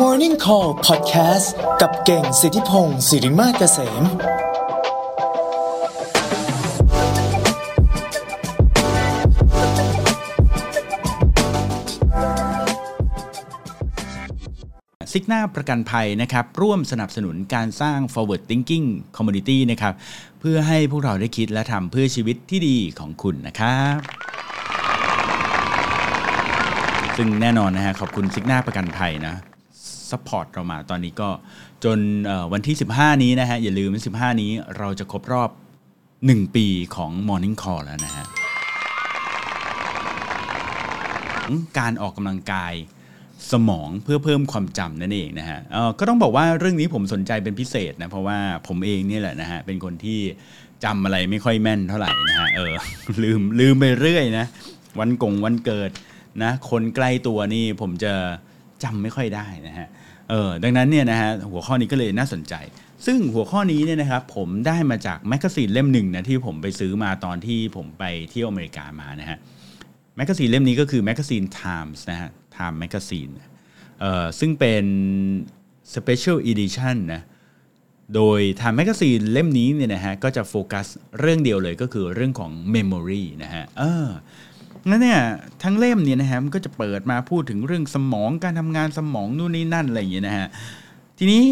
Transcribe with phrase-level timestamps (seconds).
[0.00, 1.48] Morning Call Podcast
[1.80, 4.02] กับเก่งสิทธิพงศ์สิริมาเกษม
[15.12, 18.86] ซิกหน้าประกันภัยนะครับ ร่วมสนับสนุนการสร้าง forward thinking
[19.16, 19.94] community นะครับ
[20.40, 23.96] เพื่อให้พวกเราได้คิดและทำเพื่อชีวิตที่ดีของคุณนะครับ
[27.16, 29.36] ซึ่งแน่นอนนะฮะขอบคุณ Cigna ประกันภัยนะ
[30.10, 31.28] support เรามาตอนนี้ก็
[31.84, 31.98] จน
[32.52, 35.50] วันที่ 15 นี้นะฮะ อย่าลืม15 นี้เราจะครบรอบ
[36.02, 36.66] 1 ปี
[36.96, 38.24] ของ Morning Call แล้วนะฮะ
[41.78, 42.74] การออกกำลังกาย
[43.52, 45.58] สมองเพื่อเพิ่มความจำนั่นเองนะฮะ
[45.98, 48.38] ก็ต้องบอกว่าเรื่องนี้ผมสนใจเป็นพิเศษนะเพราะว่า
[48.68, 50.20] ผมเองเนี่ยแหละนะฮะเป็นคนที่
[50.84, 52.74] จำอะไรไม่ค่อยแม่นเท่าไหร่นะฮะเออ
[53.22, 54.46] ลืมลืมไปเรื่อยนะ
[54.98, 55.90] วันกงวันเกิด
[56.42, 58.12] นะคนใกล้ตัวนี่ผมจะ
[58.84, 59.88] จำไม่ค่อยได้นะฮะ
[60.30, 62.54] เออดังนั้นเนี่ยนะฮะหัวข้อนี้ก็เลยน่าสนใจ
[63.06, 69.38] ซึ่งหัวข้อนี้เนี่ยนะครับผมได้มาจาก magazine เล่มหนึ่งนะที่ผมไปซื้อมาตอนที่ผมไปเที่ยวอเมริกามานะฮะ
[70.16, 73.32] magazine เล่มนี้ก็คือแมกกาซีน Times นะฮะ Time Magazine
[74.00, 74.84] เอ่อซึ่งเป็น
[75.94, 77.22] Special Edition นะ
[78.14, 80.86] โดย Time Magazine เล่มนี้เนี่ยนะฮะก็จะโฟกัส
[81.20, 84.08] เรื่องเดียวเลยก็คือเรื่องของ Memory นะฮะเออ
[84.88, 85.20] งั้นเนี่ย
[85.62, 90.48] ทั้งเล่มเนี่ยนะฮะมันก็จะเปิดมาพูดถึงเรื่องสมองการทำงานสมองนู่นนี่นั่นอะไรอย่างเงี้ยนะฮะ
[91.18, 91.44] ทีนี้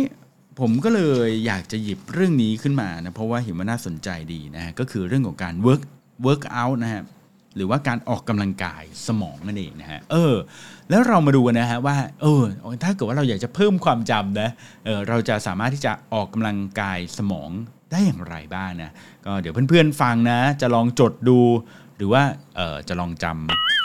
[0.61, 5.83] ผมก็เลยอยากจะหยิบเรื่องนี้ขึ้นมานะเพราะว่าเห็นว่าน่าสนใจดีนะฮะก็คือเรื่องของการ work
[6.27, 7.03] work out นะฮะ
[7.57, 10.35] หรือว่าการออกกำลังกายสมองนั่นเองนะฮะเออ
[10.91, 12.45] แล้วเรามาดูนนะฮะว่าเออ
[12.85, 14.51] ถ้าเกิดว่าเราอยากจะเพิ่มความจำนะ
[14.85, 17.51] เออเราจะสามารถที่จะออกกำลังกายสมอง
[17.91, 18.91] ได้อย่างไรบ้างนะ
[19.27, 21.39] ก็เดี๋ยวเพื่อนๆฟังนะ จะลองจดดู
[21.97, 22.23] หรือว่า
[22.89, 23.25] จะลองจ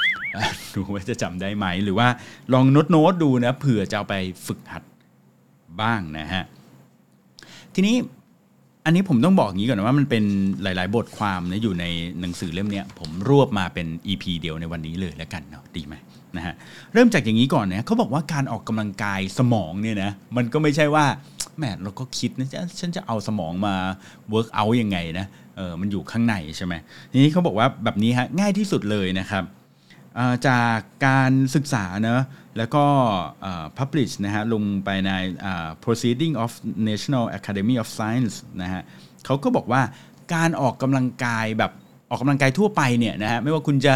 [0.08, 2.08] ำดูว่าจะจำได้ไหม หรือว่า
[2.54, 4.16] ลองโน้ตโน้ตดูนะเผื่อจะเอาไป
[4.48, 4.84] ฝึกหัด
[5.82, 6.44] บ้างนะฮะ
[7.76, 7.96] ทีนี้
[8.86, 10.24] อันนี้ผมต้องบอกอย่างนี้ก่อนนะว่ามันเป็น
[10.64, 11.86] หลาย ๆ บทความนะอยู่ใน
[12.22, 15.96] หนังสือเล่มนี้ผมรวบมาเป็น EP เดียวในวันนี้เลยแล้วกันเนาะดีไหม
[16.38, 16.54] นะฮะ
[16.94, 21.06] เริ่มจากอย่างนี้ก่อนนะเขาบอกว่าการออกกำลังกายสมองเนี่ยนะมันก็ไม่ใช่ว่า
[21.58, 23.76] แหมเราก็คิดนะจะฉันจะเอาสมองมา
[24.34, 26.74] work out ยังไงนะ เออมันอยู่ข้างในใช่ไหม
[27.12, 29.44] ทีนี้เขาบอกว่าแบบนี้ฮะง่ายที่สุดเลยนะครับ
[30.48, 32.26] จากการศึกษาเนะ
[32.58, 32.86] แล้วก็
[33.78, 35.12] publish นะฮะลงไปใน
[35.84, 36.52] proceeding of
[36.90, 38.82] National Academy of Science นะฮะ
[39.26, 39.82] เขาก็บอกว่า
[40.34, 41.72] การออกกำลังกายแบบ
[42.10, 43.94] ออกกำลังกายทั่วไปเนี่ยนะฮะไม่ว่าคุณจะ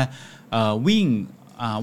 [0.88, 1.06] วิ่ง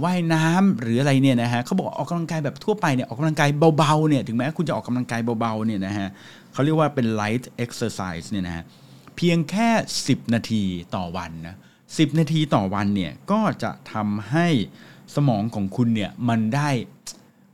[0.04, 6.08] ว่ายน้ำหรืออะไรเนี่ยนะฮะเขาบอกออกกำลังกายแบบทั่วไปเนี่ยออกกำลังกายเบาๆเนี่ยถึงแม้คุณจะออกกำลังกายเบาๆเนี่ยนะฮะ
[6.52, 8.64] เขาเรียกว่าเป็น light exercise เนี่ยนะฮะ
[9.16, 9.68] เพียงแค่
[10.04, 10.62] 10 นาที
[10.96, 11.56] ต่อวันนะ
[11.86, 14.48] 10นาทีต่อวันเนี่ยก็จะทำให้
[15.14, 16.70] สมองของคุณเนี่ยมันได้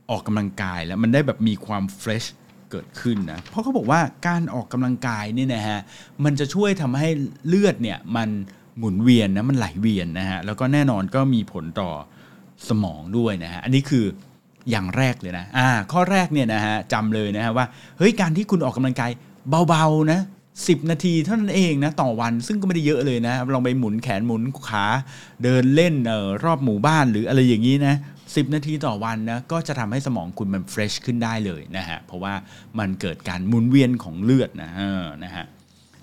[0.09, 2.23] ออกกำลังกายแล้วมันได้แบบมีความเฟรช
[2.71, 5.79] เกิดขึ้นนะเพราะเขาบอกว่าการออกกำลังกายเนี่ยนะฮะ
[6.23, 7.09] มันจะช่วยทำให้
[7.47, 8.29] เลือดเนี่ยมัน
[8.77, 11.91] หมุนเวียนนะมันไหลเวียนนะฮะแล้วก็แน่นอนก็มีผลต่อ
[12.69, 14.05] สมองด้วยนะฮะอันนี้คือ
[14.69, 17.65] อย่างแรกเลยนะอ่าข้อแรกเนี่ยนะฮะจำเลยนะฮะว่า
[17.97, 19.11] เฮ้ยการที่คุณออกกำลังกาย
[19.67, 20.19] เบาๆนะ
[20.67, 24.85] สิบนาทีเท่านั้นเองนะต่อวันซึ่งก็ไม่ได้เยอะเลยนะลองไปหมุนแขนหมุนขา
[25.43, 27.95] เดินเล่นออรอบหมู่บ้านหรืออะไรอย่างนี้นะ
[28.35, 32.33] สิบนาทีต่อวันนะก็จะทำให้สมองคุณมัน fresh ขึ้นได้เลยนะฮะเพราะว่า
[32.79, 34.71] มันเกิดการหมุนเวียนของเลือดนะ
[35.23, 35.45] นะฮะ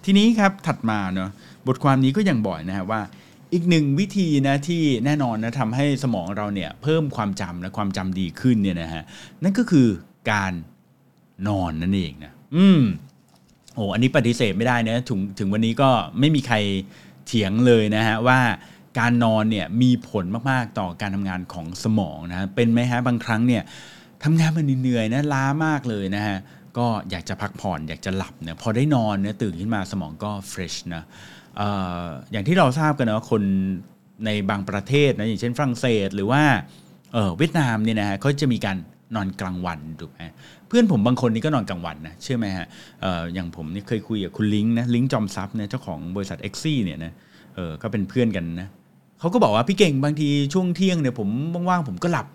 [0.04, 1.30] ทีนี้ครับถัดมาเนาะ
[1.66, 3.00] บทความนี้ก็ยังบอกนะฮะว่า
[3.52, 9.02] อีกหนึ่งวิธีนะที่แน่นอนนะทำให้สมองเราเนี่ยเพิ่มความจำและความจำดีขึ้นเนี่ยนะฮะ
[9.42, 9.88] นั่นก็คือ
[10.32, 10.52] การ
[11.48, 12.82] นอนนั่นเองนะอืม
[13.76, 16.56] โอ้อันนี้ปฏิเสธไม่ได้นะถึงถึงวันนี้ก็ไม่มีใคร
[17.26, 18.40] เถียงเลยนะฮะว่า
[18.98, 23.62] การนอนเนี่ยมีผลมากๆต่อการทำงานของสมองนะเป็นไหมฮะบางครั้งเนี่ย
[24.24, 26.36] ทำงานมันเหนื่อยนะล้ามากเลยนะฮะ
[26.78, 31.04] ก็อยากจะพักผ่อนอยากจะหลับเนี่ยพอได้นอนเนี่ยตื่นขึ้นมาสมองก็เฟรชนะ
[31.60, 31.62] อ
[32.04, 33.42] ออย่างที่เราทราบกันนะว่าคน
[34.24, 36.42] ในบางประเทศนะอย่างเช่นฝรั่งเศสหรือว่า
[37.36, 38.76] เวียดนามเนี่ยนะฮะเขาจะมีการ
[39.14, 40.22] นอนกลางวันถูกไหม
[40.68, 42.66] เพื่อนผมบางคนนี่ก็นอนกลางวันนะเชื่อไหมฮะ
[43.04, 47.12] อออย่างผมนี่เคยคุยกับคุณลิงก์นะลิงก์จอมทรัพย์เนี่ยเจ้าของบริษัทเอ็กซี่เนี่ยนะ
[47.54, 48.68] เออก็เป็นเพื่อนกันนะ
[49.20, 51.28] เขาก็บอกว่าพี่เก่งบางทีช่วงเที่ยงเนี่ยผม
[51.68, 52.26] ว่างๆผมก็หลับ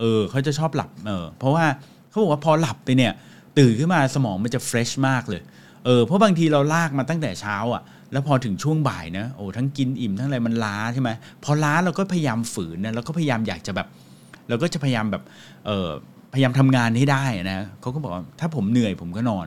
[0.00, 1.64] เออเขาจะชอบหลับเออเพราะว่า
[2.10, 3.12] เขาบอกว่าพอหลับไปเนี่ย
[3.58, 5.40] ตื่นขึ้นมาสมองมันจะเฟรชมากเลย
[5.84, 7.82] เออเพราะบางทีเราลากมาตั้งแต่เช้าอะ
[8.12, 11.10] แล้วพอถึงช่วงบ่ายนะโอ้ทั้งกินอิ่มทั้งอะไรมันล้าใช่ไหม
[11.44, 13.86] พอล้าเราก็พยายามฝืนนะเราก็พยายามอยากจะแบบ
[14.48, 15.22] เราก็จะพยายามแบบ
[15.66, 15.88] เออ
[16.32, 19.46] พยายามทำงานให้ได้นะเขาก็บอกว่าถ้าผมเหนื่อยผมก็นอน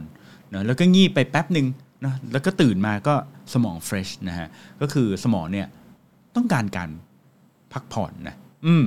[0.54, 1.66] นะแล้วก็งีบไปแป๊บหนึ่ง
[2.06, 3.14] นะแล้วก็ตื่นมาก็
[3.54, 4.48] สมอง fresh นะฮะ
[4.82, 5.68] ก็คือสมองเนี่ย
[6.36, 6.90] ต้องการการ
[7.74, 8.36] พักผ่อนนะ
[8.66, 8.86] อืม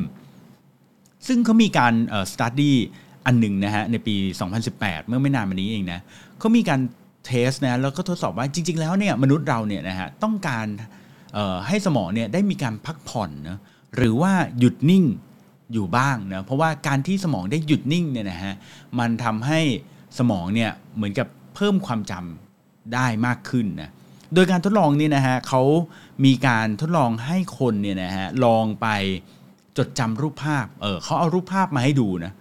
[1.26, 2.72] ซึ่งเขามีการเอ่อ study
[3.26, 4.16] อันหนึ่งนะฮะในปี
[4.62, 6.00] 2018 เมื่อไม่นานมานี้เองนะ
[6.38, 6.80] เขามีการ
[7.26, 10.66] test นะแล้วก็ทดสอบว่าจริง ๆ แล้วเนี่ยมนุษย์เราเนี่ยนะฮะต้องการ
[11.68, 13.58] ให้สมองเนี่ยได้มีการพักผ่อนนะ
[13.96, 15.04] หรือว่าหยุดนิ่ง
[15.72, 18.54] อยู่บ้างนะเพราะว่าการที่สมองได้หยุดนิ่งเนี่ยนะฮะ
[18.98, 19.60] มันทำให้
[20.18, 23.90] สมองเนี่ยเหมือนกับเพิ่มความจำได้มากขึ้นนะ
[24.34, 25.62] โดยการทดลองนี่นะฮะเขา
[26.24, 28.86] มีการทดลองให้คนเนี่ยนะฮะลองไป
[29.78, 32.32] จดจำรูปภาพเออเขาเอารูปภาพมาให้ดูนะ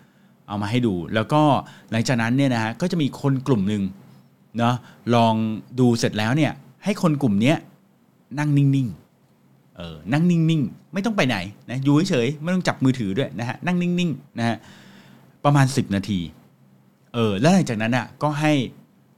[0.48, 1.42] เอามาให้ดู แล้วก็
[1.92, 3.83] หลังจากนั้นเนี่ยนะฮะก็จะมีคนกลุ่มหนึ่ง
[4.57, 4.75] เนาะ
[5.16, 5.33] ลอง
[5.80, 6.51] ดูเสร็จแล้วเนี่ย
[6.83, 7.54] ให้คนกลุ่มนี้
[8.39, 11.38] นั่งนิ่งๆเออนั่งนิ่งๆ ไม่ต้องไปไหน
[11.69, 14.57] นะอยู่เฉยๆไม่ต้องจับมือถือด้วยนะฮะนั่งนิ่งๆนะฮะ
[15.45, 16.19] ประมาณ 10 นาที
[17.13, 18.53] เออแล้วหลังจากนั้นอะก็ให้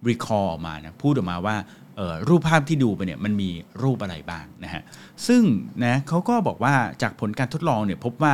[0.08, 1.56] recall ออกมานะพูดออกมาว่า
[2.00, 3.50] ออรูปภาพที่ดูไปเนี่ยมันมี
[3.84, 4.82] รูปอะไรบ้างนะฮะ
[5.28, 5.44] ซึ่ง
[5.86, 8.34] นะเขาก็บอกว่าจากผลการทดลองเนี่ยพบว่า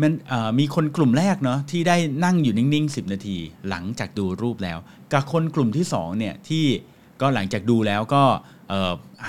[0.00, 0.12] มัน
[0.58, 3.36] มีคนกลุ่มแรกเนาะที่ได้นั่งอยู่นิ่งๆ 10 นาที
[3.68, 4.78] หลังจากดูรูปแล้ว
[5.12, 6.64] กับคนกลุ่มที่2เนี่ยที่
[7.20, 8.22] ก็หลังจากดูแล้วก็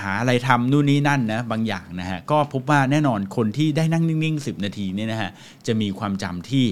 [0.00, 5.30] หาอะไรทำนู่นนี่นั่นนะบางอย่างนะฮะก็พบว่าแน่นอนคนที่ได้นั่งนิ่งๆ 10 นาทีเนี่ยนะฮะ
[5.66, 6.64] จะมีความจำที่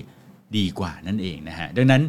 [0.57, 2.03] ดีกว่านั่นเองนะฮะดังนั้น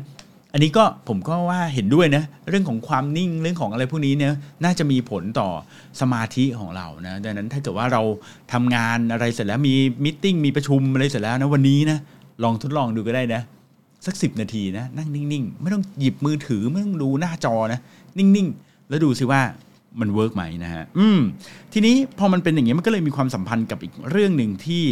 [0.54, 4.34] อันนี้ก็ผมก็ว่าเห็นด้วยนะเรื่องของความนิ่งเรื่องของอะไรพวกนี้เนี่ย
[4.64, 5.50] น่าจะมีผลต่อ
[6.02, 8.02] สมาธิของเรานะดังนั้นถ้าเกิดว่าเรา
[8.54, 11.98] ทำงานอะไรเสร็จแล้วมีมิ팅มีประชุมอะไรเสร็จแล้วนะวันนี้นะ
[12.44, 13.42] ลองทดลองดูก็ได้นะ
[14.06, 17.80] สักสินาทีนะนั่งนิ่งๆ ไม่ต้องหยิบมือถือไม่ต้องดูหน้าจอนะ
[18.18, 19.42] นิ่งๆ แล้วดูสิว่า
[20.00, 21.20] มันเวิร์กไหมนะฮะอืม
[21.74, 24.86] ทีนี้พอมันเป็นอย่างนี้มันก็เลยมีความสัมพันธ์กับอีกเรื่องหนึ่งที่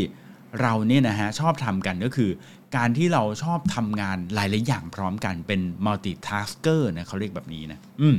[0.61, 2.29] เราเนี่ยนะฮะชอบทำกันก็คือ
[2.75, 8.15] การที่เราชอบทำงานหลาย ๆ อย่างพร้อมกันเป็นมัลติทัสเกอร์นะเขาเรียกแบบนี้นะอืม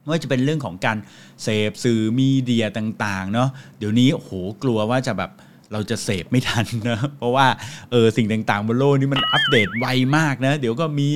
[0.00, 0.98] ไม่ว่าจะเป็นเรื่องของการ
[1.42, 3.48] เสพสื่อมีเดียต่าง ๆ เนาะ
[3.78, 4.30] เดี๋ยวนี้โห
[4.62, 5.30] กลัวว่าจะแบบ
[5.74, 7.46] เราจะเสพไม่ทันนะ เพราะว่า
[7.90, 9.86] เออสิ่งต่างๆบนโลกนี้มันอัปเดตไว
[10.16, 11.08] มากนะ เดี๋ยวก็มี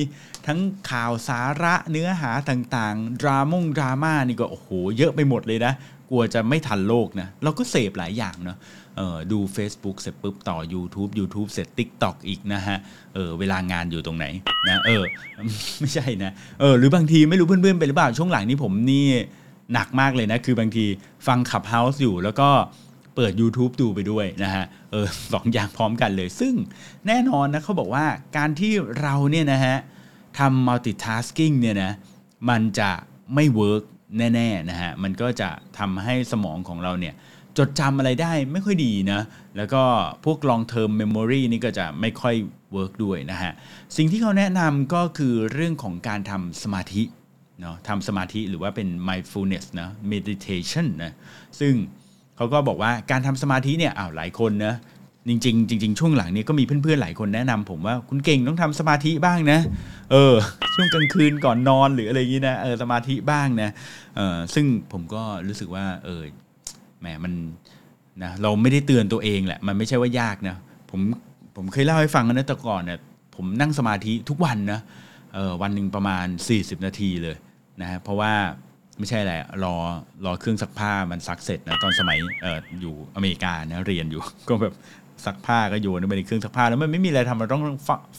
[0.47, 0.59] ทั้ง
[0.91, 5.73] ข่าวสาระเนื้อหาต่างๆ ดรามงดราม่านี่ก็โอ้โหเยอะไปหมดเลยนะ
[6.09, 8.57] กลัวจะไม่ทันโลกนะ เราก็เสพหลายอย่างเนาะ
[8.97, 12.77] เออดู Facebook เสร็จปุ๊บต่อ YouTube YouTube เสร็จ TikTok อีกนะฮะ
[13.15, 14.25] เออเวลางานอยู่ตรงไหน
[14.67, 15.03] นะเออ
[15.79, 19.05] ไม่ใช่นะเออหรือบางทีไม่รู้เพื่อนๆเป็นหรือเปล่าช่วงหลังนี้ผมนี่
[19.73, 20.85] หนักมากเลยนะ คือบางที
[21.27, 22.49] ฟังขับเฮาส์อยู่แล้วก็
[23.21, 26.53] เปิด YouTube ดูไปด้วยนะฮะเออสองอย่างพร้อมกันเลย ซึ่ง
[27.07, 28.05] แน่นอนนะเขาบอกว่า
[28.37, 29.75] การที่เราเนี่ยนะฮะ
[30.39, 31.91] ทำ multitasking เนี่ยนะ
[32.49, 32.91] มันจะ
[33.35, 33.83] ไม่ work
[34.17, 37.13] แน่ๆนะฮะมันก็จะทำให้สมองของเราเนี่ย
[37.57, 39.21] จดจำอะไรได้ไม่ค่อยดีนะ
[39.57, 39.83] แล้วก็
[40.25, 42.35] พวก long term memory นี่ก็จะไม่ค่อย
[42.73, 43.51] work ด้วยนะฮะ
[43.97, 47.03] สิ่งที่เขาแนะนำก็คือเรื่องของการทำสมาธิ
[47.61, 51.13] เนาะทำสมาธิหรือว่าเป็น mindfulness นะ meditation นะ
[51.61, 51.73] ซึ่ง
[52.39, 54.75] เขาก็บอกว่าการทำสมาธิเนี่ยอ้าวหลายคนนะ
[55.27, 59.59] จริงๆจริงๆช่วงหลังนี้ก็มีเพื่อนๆหลายคนแนะนำผมว่าคุณเก่งต้องทำสมาธิบ้างนะ
[60.11, 60.35] เออ
[60.75, 63.69] ช่วงกลางคืนก่อนนอนหรืออะไรอย่างนี้นะเออสมาธิบ้างนะ
[64.15, 66.21] เออซึ่งผมก็รู้สึกว่า เออ
[66.99, 67.33] แหมมัน
[68.23, 70.55] นะเราไม่ได้เตือนตัวเองแหละ มันไม่ใช่ว่ายากนะ
[70.89, 71.01] ผม
[71.55, 72.99] ผมเคยเล่าให้ฟังนะแต่ก่อนเนี่ย
[73.35, 74.79] ผมนั่งสมาธิทุกวันนะ
[75.33, 76.25] เออวันหนึ่งประมาณ
[76.55, 77.35] 40 นาทีเลย
[77.81, 78.33] นะฮะเพราะว่า
[78.99, 79.75] ไม่ใช่แหละรอ
[80.25, 84.73] รอเครื่องซักผ้ามันซักเสร็จนะตอนสมัยเอออยู่อเมริกานะเรียนอยู่ ก็แบบ
[85.25, 87.63] ซักผ้าก็โยนไปในเครื่องซักผ้าแล้วมันไม่มีอะไรทำเราต้อง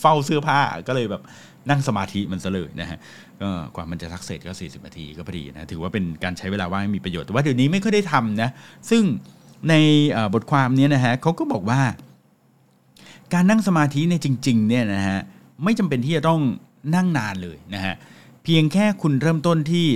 [0.01, 1.23] เฝ้าเสื้อผ้าก็เลยแบบ
[1.71, 2.99] นั่งสมาธิมันซะเลยนะฮะ
[3.41, 8.51] ก็กว่ามันจะซักเสร็จก็ 40นาทีก็พอดีนะถือว่าเป็นการใช้เวลาว่างให้มีประโยชน์แต่ว่าเดี๋ยวนี้ไม่ค่อยได้ทำนะ
[8.91, 9.03] ซึ่ง
[9.69, 9.75] ใน
[10.35, 11.81] บทความนี้นะฮะเขาก็บอกว่า
[13.35, 15.21] การนั่งสมาธิในจริงๆเนี่ยนะฮะ
[15.65, 16.41] ไม่จำเป็นที่จะต้อง
[16.95, 17.95] นั่งนานเลยนะฮะ
[18.45, 19.87] เพียงแค่คุณเริ่มต้นที่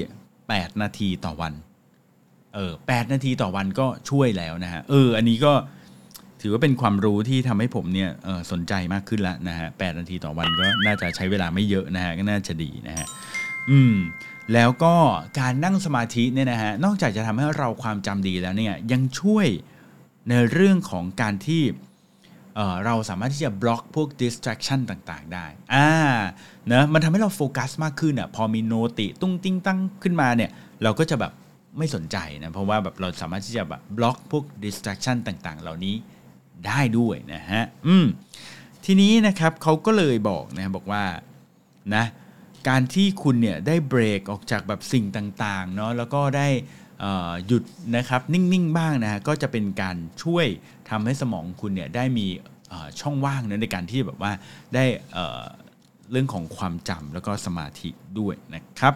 [0.53, 1.53] 8 นาทีต่อวัน
[2.55, 5.53] เออแนาทีต่อวันก็ช่วยแล้วนะฮะ เออ อันนี้ก็
[6.41, 8.11] ถือว่าเป็นความรู้ที่ทำให้ผมเนี่ย
[8.53, 13.07] สนใจมากขึ้นแล้วนะฮะแนาทีต่อวันก็น่าจะใช้เวลาไม่เยอะนะฮะ ก็น่าจะดีนะฮะ
[13.71, 13.95] อืม
[14.55, 14.95] แล้วก็
[15.41, 19.47] การนั่งสมาธิเนี่ยนะฮะ นอกจากจะทำให้เราความจำดีแล้วเนี่ย ยังช่วย
[20.29, 21.63] ในเรื่องของการที่
[22.87, 25.91] เราสามารถที่จะบล็อกพวก distraction ต่างๆ ได้อ่า
[26.73, 30.51] นะมันทำให้เราโฟกัสมากขึ้นอะพอมี noti ตุ้งติ้งตั้งขึ้นมาเนี่ย
[30.83, 31.33] เราก็จะแบบ
[31.79, 35.95] ไม่สนใจนะ เพราะว่าแบบเราสามารถที่จะแบบบล็อกพวก distraction ต่างๆ เหล่านี้
[36.67, 38.07] ได้ด้วยนะฮะ อืม
[38.85, 41.03] ทีนี้นะครับเขาก็เลยบอกนะบอกว่า
[41.95, 42.05] นะ
[42.69, 46.49] การที่คุณเนี่ยได้เบรกออกจากแบบสิ่งต่างๆเนาะแล้วก็ได้
[47.47, 47.63] หยุด
[47.97, 50.47] นะครับนิ่งๆบ้างนะฮะก็จะเป็นการช่วย
[50.91, 52.27] ทำให้สมองคุณเนี่ยได้มี
[53.01, 54.33] ช่องว่างนะในการที่แบบว่า
[54.75, 54.85] ได้
[56.11, 58.95] เรื่องของความจำแล้วก็สมาธิด้วยนะครับ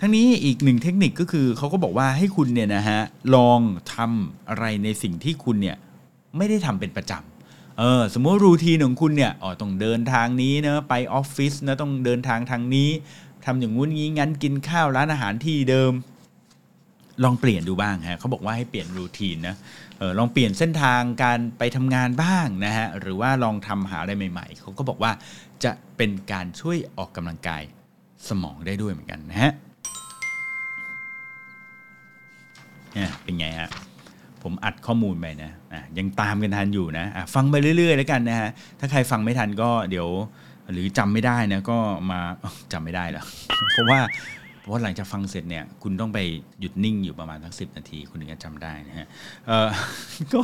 [0.00, 3.00] ทั้งนี้อีกหนึ่งเทคนิคก็คือเขาก็บอกว่าให้คุณเนี่ยนะฮะ
[3.36, 3.60] ลอง
[3.94, 5.76] ทำอะไรในสิ่งที่คุณเนี่ย
[6.36, 7.12] ไม่ได้ทำเป็นประจ
[7.78, 12.90] เออสมมติรูทีนของคุณเนี่ยอ๋อต้องเดินทางนี้นะไปออฟฟิศนะต้องเดินทางทางนี้
[13.44, 15.92] ทำอย่างงู้นงี้งั้นกินข้าวร้านอาหารที่เดิม
[17.24, 19.56] ลองเปลี่ยนดูบ้างฮะเขาบอกว่าให้เปลี่ยนรูทีนนะ
[19.98, 25.12] เออลองเปลี่ยนเส้นทางการไปทำงานบ้างนะฮะหรือว่าลองทำหาอะไรใหม่ ๆเขาก็บอกว่า
[25.64, 27.62] จะเป็นการช่วยออกกำลังกาย
[28.28, 29.52] สมองได้ด้วยเหมือนกันนะฮะ
[32.94, 33.68] เนี่ยเป็นไงฮะ
[34.42, 40.08] ผมอัดข้อมูลไปนะะยังตามกันทันอยู่นะะฟังไปเรื่อยๆ แล้วกันนะฮะ ถ้าใครฟังไม่ทันก็เดี๋ยว
[40.72, 41.78] หรือจำไม่ได้นะก็
[42.10, 42.20] มา
[42.72, 43.24] จำไม่ได้แล้ว
[43.72, 44.00] เพราะว่า
[44.60, 46.18] เพราะหลังจากฟังเสร็จเนี่ย คุณต้องไป
[46.60, 49.06] หยุดนิ่งอยู่ประมาณสักสินาที คุณถึงจะจำได้นะฮะ
[49.46, 49.68] เออ
[50.34, 50.42] ก็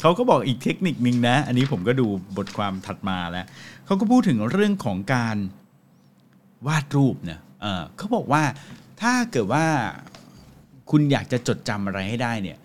[0.00, 2.06] เขาก็บอกอีกเทคนิคนึงนะ อันนี้ผมก็ดู
[2.36, 3.46] บทความถัดมาแล้ว
[3.86, 5.36] เขาก็พูดถึงเรื่องของการ
[6.66, 7.40] วาดรูปเนี่ย
[7.96, 8.42] เขาบอกว่า
[9.02, 9.64] ถ้าเกิดว่า
[10.90, 12.58] คุณอยากจะจดจำอะไรให้ได้เนี่ย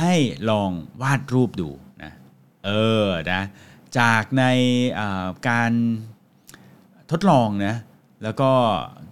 [0.00, 0.14] ให้
[0.50, 0.70] ลอง
[1.02, 1.70] วาดรูปดู
[2.02, 2.12] นะ
[2.66, 2.70] เอ
[3.04, 3.42] อนะ
[3.98, 4.44] จากใน
[5.48, 5.72] การ
[7.10, 7.74] ทดลองนะ
[8.22, 8.50] แล้วก็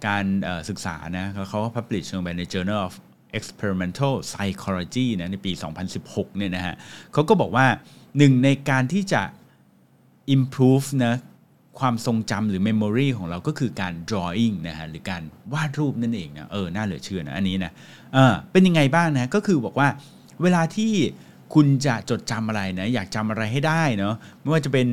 [0.07, 0.25] การ
[0.69, 2.93] ศึกษานะเขาเขาก็ publish ลงไปใน Journal of
[3.37, 5.51] Experimental Psychology นะในปี
[5.95, 6.75] 2016 เนี่ยนะฮะ
[7.13, 7.67] เขาก็บอกว่า
[8.17, 9.21] หนึ่งในการที่จะ
[10.35, 11.15] improve นะ
[11.79, 15.23] ความทรงจำหรือ memory ของเราก็คือการ drawing นะฮะหรือการ
[15.53, 17.71] วาดรูปนั่นเองนะเออ น่าเหลือเชื่อนะอันนี้นะ
[18.13, 19.87] เออเป็นยังไงบ้างนะก็คือบอกว่า
[20.43, 20.93] เวลาที่
[21.53, 24.87] คุณจะจดจำอะไรนะอยากจำอะไรให้ได้เนาะไม่ว่าจะเป็น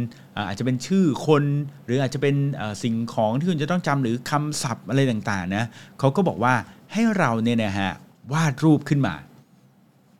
[0.48, 1.44] อาจจะเป็นชื่อคน
[1.84, 2.36] หรืออาจจะเป็น
[2.82, 5.64] สิ่งของที่คุณจะต้องจำหรือคำศัพท์อะไรต่างๆนะ
[5.98, 6.54] เขาก็บอกว่า
[6.92, 7.90] ให้เราเนี่ยนะฮะ
[8.32, 9.14] วาดรูปขึ้นมา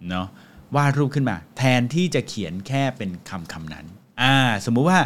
[0.08, 0.26] เนาะ
[0.76, 3.86] วาดรูปขึ้นมา แทนที่จะเขียนแค่เป็นคำคำนั้น
[4.22, 4.98] อ่าสมมุติว่า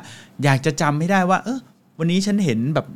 [0.44, 1.60] อยากจะจำไม่ได้ว่าเออ
[1.98, 2.86] วันนี้ฉันเห็นแบบ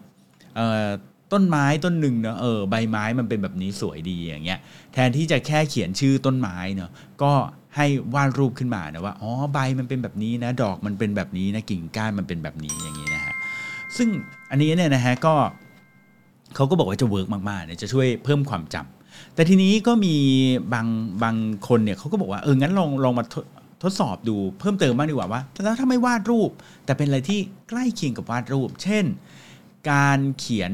[0.57, 0.89] เอ่อ
[1.33, 4.61] ต้นไม้ต้นหนึ่งเนาะเออใบไม้มันเป็นแบบนี้สวยดีอย่างเงี้ย
[4.93, 6.91] แทนที่จะแค่เขียนชื่อต้นไม้เนาะ
[7.23, 7.33] ก็
[7.77, 13.35] ให้วาดรูปขึ้นมานะว่าอ๋อใบมันเป็นแบบนี้นะดอกมันเป็นแบบนี้นะกิ่งก้านมันเป็นแบบนี้อย่างนี้นะฮะ
[13.97, 14.09] ซึ่ง
[14.51, 15.35] อันนี้เนี่ยนะฮะก็
[16.55, 20.15] เขาก็บอกว่าจะ work มากๆเนี่ยจะช่วยเพิ่มความจำแต่ทีนี้ก็มี
[20.75, 20.87] บาง
[21.23, 21.37] บาง
[21.69, 23.45] คนเนี่ยเขาก็บอกว่าเอองั้นลองลองมาทด
[23.83, 26.51] ทดสอบดูเพิ่มเติมบ้างดีกว่าว่าแล้วถ้าไม่วาดรูป
[26.85, 29.05] แต่เป็นอะไรที่ใกล้เคียงกับวาดรูป เช่น
[29.91, 30.73] การเขียน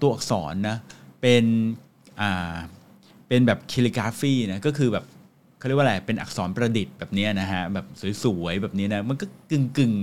[0.00, 0.76] ตัวอักษรนะ
[1.20, 1.44] เป็น
[3.28, 5.04] เป็นแบบ calligraphy นะก็คือแบบ
[5.58, 7.86] เขาเรียกว่าอะไรเป็นอักษรประดิษฐ์แบบนี้นะฮะแบบ
[8.24, 9.94] สวยๆแบบนี้นะมันก็กึ่งกึ่ง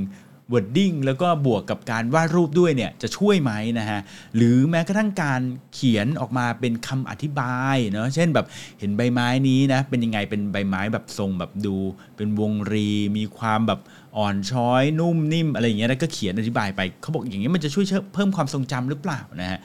[0.53, 3.99] wording แล้วก็บวกกับการวาดรูปด้วยเนี่ยจะช่วยไหมนะฮะ
[4.35, 5.41] หรือแม้กระทั่งการ
[5.73, 8.45] เขียนออกมาเป็นคำอธิบายเนาะเช่นแบบ
[8.79, 11.75] เห็นใบไม้นี้นะเป็นยังไงเป็นใบไม้แบบทรงแบบดู
[12.15, 13.79] เป็นวงรีมีความแบบ
[14.17, 19.59] อ่อนช้อยนุ่มนิ่มอะไรอย่างเงี้ยแล้วก็เขียนอธิบายไปเขาบอกอย่างเงี้ยมันจะช่วยเพิ่มความทรงจำหรือเปล่านะฮะ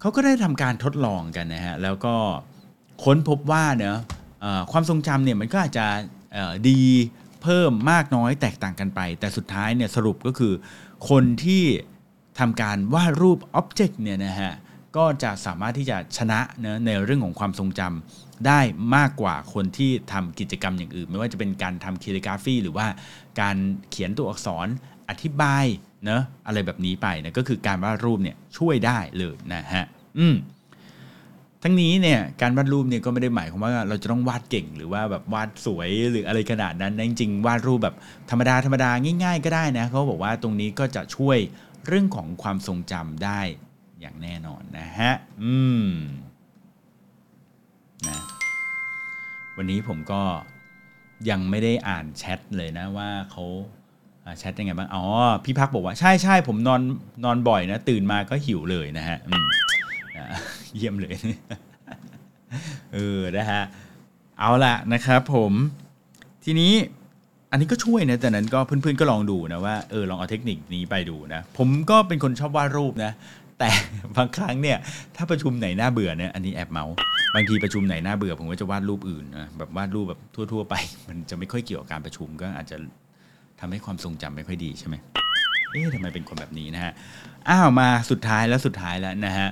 [0.00, 2.14] เขาก็ได้ทำการทดลองกันนะฮะแล้วก็
[3.04, 3.98] ค้นพบว่าเนอะ
[4.72, 5.86] ความทรงจำเนี่ยมันก็อาจจะ
[6.68, 6.80] ดี
[7.42, 10.52] เพิ่มมากน้อยแตกต่างกันไป แต่สุดท้ายเนี่ยสรุปก็คือ
[11.10, 11.64] คนที่
[12.38, 14.52] ทำการวาดรูปอ็อบเจกต์เนี่ยนะฮะ
[14.96, 18.60] ก็จะสามารถที่จะชนะเนะในเรื่องของความทรงจำได้
[18.96, 22.86] มากกว่าคนที่ทำกิจกรรมอย่างอื่น ไม่ว่าจะเป็นการทำคิลิกราฟีหรือว่า
[23.40, 23.56] การ
[23.90, 24.66] เขียนตัวอักษร
[25.08, 25.64] อธิบาย
[26.04, 29.84] เนะอะไรแบบนี้ไปนะก็คือการวาดรูปเนี่ยช่วยได้เลยนะฮะ
[30.18, 30.36] อืม
[31.62, 37.96] ทั้งนี้เนี่ยการวาดรูปเนี่ยก็ไม่ได้หมายความว่าเราจะต้องวาดเก่งหรือว่าแบบวาดสวยหรืออะไรขนาดนั้นนะจริงๆวาดรูปแบบ
[38.30, 38.90] ธรรมดาธรรมดา
[39.24, 41.38] ง่าย ๆ ก็ได้นะเขาบอกว่าตรงนี้ก็จะช่วย
[41.86, 43.40] เรื่องของความทรงจำได้
[44.04, 45.56] อย่างแน่นอนนะฮะ อื
[45.86, 45.88] ม
[48.08, 48.18] นะ
[49.56, 50.22] วันนี้ผมก็
[51.30, 53.44] ยังไม่ได้อ่านแชทเลยนะว่าเขา
[54.38, 55.04] แชทยังไงบ้าง อ๋อ
[55.44, 56.80] พี่พักบอกว่าใช่ใช่ผมนอน
[57.24, 59.46] นอนบ่อยนะ ตื่นมาก็หิวเลยนะฮะอืม
[60.16, 60.26] นะ
[60.74, 61.14] เยี่ยมเลย
[62.94, 63.62] เออ นะฮะ
[64.38, 65.52] เอาละนะครับผม
[66.44, 66.72] ทีนี้
[67.50, 73.12] อันนี้ก็ช่วยนะ แต่นั้นก็เพื่อนๆก็ลองดูนะว่า เออ ลองเอาเทคนิคนี้ไปดูนะ ผมก็เป็นคนชอบวาดรูปนะ
[73.64, 73.76] แต่
[74.16, 74.78] บางครั้งเนี่ย
[75.16, 76.94] ถ้าประชุมไหนน่าเบื่อเนี่ยอันนี้แอบเมาส์
[77.34, 80.74] บางทีประชุมไหนน่าเบื่อผมก็จะวาดรูปอื่นนะแบบวาดรูปแบบทั่ว ๆ ไป
[81.08, 82.76] มันจะไม่ค่อยเกี่ยวกับการประชุมก็อาจจะ
[83.60, 84.96] ทำให้ความทรงจำไม่ค่อยดีใช่ไหม
[85.70, 86.92] เอ๊ะทำไมเป็นคนแบบนี้นะฮะ
[87.48, 89.48] อ้าวมาสุดท้ายแล้วสุดท้ายแล้วนะฮะ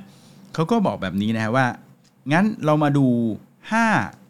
[0.55, 1.67] เขาก็บอกแบบนี้นะฮะว่า
[2.33, 3.07] งั้นเรามาดู
[3.87, 4.22] 5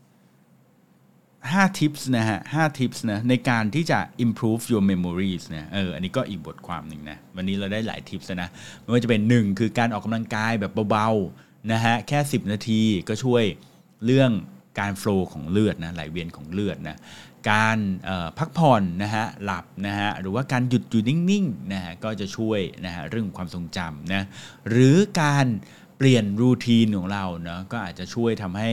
[1.50, 8.48] 5 tips นะฮะ5 tips นะในการที่จะ improve your memories นะเอออันนี้ก็อีกบทความหนึ่งนะ วันนี้เราได้หลาย tips นะ
[8.82, 13.44] ไม่ว่าจะเป็น 1 คือการออกกำลังกายแบบเบาๆนะฮะแค่ 10 นาทีก็ช่วย
[14.04, 14.30] เรื่อง
[14.80, 16.98] การ flow ของเลือดนะไหลเวียนของเลือดนะ
[17.50, 24.22] การออพักผ่อนนะฮะหลับนะฮะหรือว่าการหยุดอยู่นิ่งๆนะฮะก็จะช่วยนะฮะเรื่องของความทรงจำนะ
[24.70, 25.46] หรือการ
[26.04, 28.70] เปลี่ยนรูทีนของเราเนาะก็อาจจะช่วยทำให้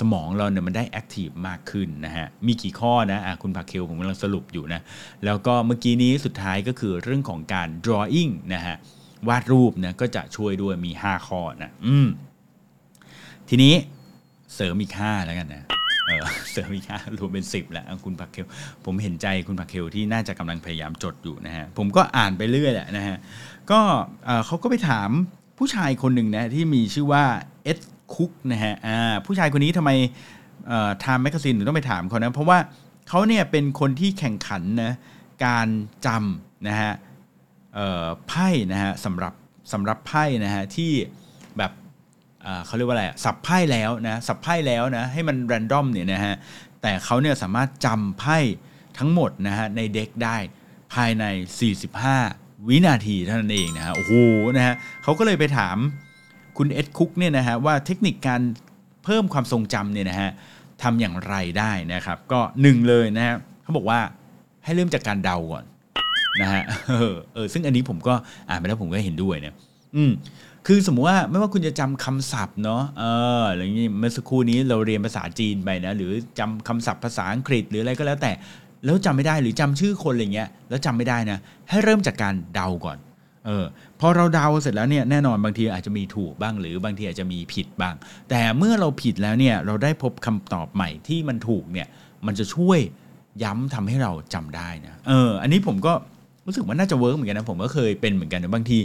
[0.00, 4.80] สมองเราเนี่ยมันได้แอคทีฟมากขึ้นนะฮะมีกี่ข้อนะอะคุณภาเคลผมกำลังสรุปอยู่นะ
[5.24, 8.76] แล้วก็เมื่อกี้นี้สุดท้ายก็คือเรื่องของการ drawing นะฮะ
[9.28, 12.08] วาดรูปนะก็จะช่วยด้วยมี 5 ข้อนะอืม
[13.48, 13.74] ทีนี้
[14.54, 15.64] เสริมอีก5แล้วกันนะ
[16.06, 16.20] เออ
[16.52, 18.46] เสริมอีกห้ารวมเป็น 10 แล้วคุณภาเคล
[18.84, 23.16] ผมเห็นใจคุณภาเคลที่น่าจะกำลังพยายามจดอยู่นะฮะผมก็อ่านไปเรื่อยแหละนะฮะ
[23.70, 23.80] ก็
[24.28, 25.10] อ่อเขาก็ไปถาม
[25.58, 27.24] ผู้ชายคนหนึ่งนะที่มีชื่อว่า
[27.64, 27.78] Ed
[28.14, 29.90] Cooke นะฮะอ่าผู้ชายคนนี้ทำไม
[31.00, 32.58] Time Magazine ถึงต้องไปถามเขานะ เพราะว่า
[33.08, 34.92] เขาเนี่ยเป็นคนที่แข่งขันนะ
[35.46, 35.68] การ
[36.06, 36.92] จำนะฮะ
[38.28, 39.32] ไพ่นะฮะสำหรับ
[39.72, 40.92] สำหรับไพ่นะฮะที่
[41.58, 41.72] แบบ
[42.42, 46.34] เเขาเรียกว่าอะไรสับไพ่แล้วนะสับไพ่แล้วนะให้มันแรนดอมเนี่ยนะฮะ
[46.82, 48.38] แต่เขาเนี่ยสามารถจำไพ่
[48.98, 50.36] ทั้งหมดนะฮะในเด็กได้
[50.94, 51.24] ภายใน
[51.90, 54.12] 45 วินาทีเท่านั้นเองนะฮะโอ้โห
[54.56, 55.76] นะฮะเขาก็เลยไปถาม
[56.58, 58.40] คุณเอ็ดคุกเนี่ยนะฮะว่าเทคนิคการ
[59.04, 60.30] เพิ่มความทรงจำเนี่ยนะฮะ
[60.82, 64.00] ทำอย่างไรได้นะครับ ก็หนึ่งเลยนะฮะเขาบอกว่า
[64.64, 65.64] ให้เริ่มจากการเดาก่อน
[66.40, 66.62] นะฮะ
[67.34, 68.14] เออซึ่งอันนี้ผมก็
[68.48, 69.54] อ่านไปแล้วผมก็เห็นด้วยเนี่ย
[69.96, 70.12] อืม
[70.66, 73.04] คือสมมุติว่าไม่ว่าคุณจะจำคำศัพท์เนาะเอ
[73.40, 78.32] ออะไรอย่างนี้เมื่อสักครู่นี้เราเรียนภาษาจีนไปนะหรือจำคำศัพท์ภาษาอังกฤษหรืออะไรก็แล้วแต่
[78.84, 82.98] แล้วจำไม่ได้หรือจำชื่อคนอะไรเงี้ยแล้วจำไม่ได้นะให้เริ่มจากการเดาก่อน
[83.46, 83.64] เออ
[84.00, 87.94] พอเราเดาเสร็จแล้วเนี่ยแน่นอนบางทีอาจจะมีถูกบ้างหรือบางทีอาจจะมีผิดบ้าง
[88.30, 91.86] แต่เมื่อเราผิดแล้วเนี่ยเราได้พบคำตอบใหม่ที่มันถูกเนี่ย
[92.26, 92.78] มันจะช่วย
[93.42, 95.92] ย้ำทำให้เราจำได้นะเอออันนี้ผมก็
[96.46, 98.78] รู้สึกว่าน่าจะ work เหมือนกันนะผมก็เคยเป็นเหมือนกันนะบางที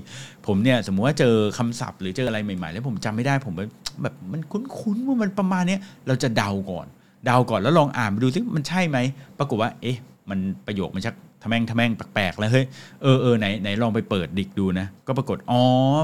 [0.47, 3.53] ผมเนี่ยสมมุติว่าเจอคำศัพท์หรือเจออะไรใหม่ๆ แล้วผมจำไม่ได้ผม
[4.01, 6.87] แบบมันคุ้นๆว่ามันประมาณนี้เราจะเดาก่อน
[7.25, 8.97] เดาก่อนแล้วลองอ่านไปดูซิมันใช่ไหม
[9.39, 9.97] ปรากฏว่า เอ๊ะ
[10.29, 12.65] มันประโยคมันชักทะแม่งทะแม่งแปลกๆแล้วเฮ้ย
[13.01, 15.61] เออเออไหนไหนลองไปเปิด dict ดูนะ ก็ปรากฏอ๋อ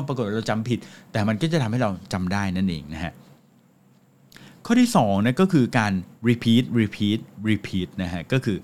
[0.08, 0.80] ปรากฏเราจำผิด
[1.12, 3.14] แต่มันก็จะทำให้เราจำได้นั่นเองนะฮะ
[4.66, 5.94] ข้อที่2นะก็คือการ
[6.28, 7.20] repeat repeat
[7.50, 8.58] repeat นะฮะก็คือ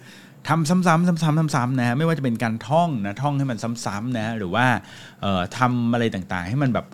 [0.48, 4.66] ทำซ้ำๆซ้ำๆซ้ำๆนะฮะไม่ว่าจะเป็นการท่องนะท่องให้มันซ้ำๆนะหรือว่า
[5.22, 6.88] เอ่อทำอะไรต่างๆ ให้มันแบบ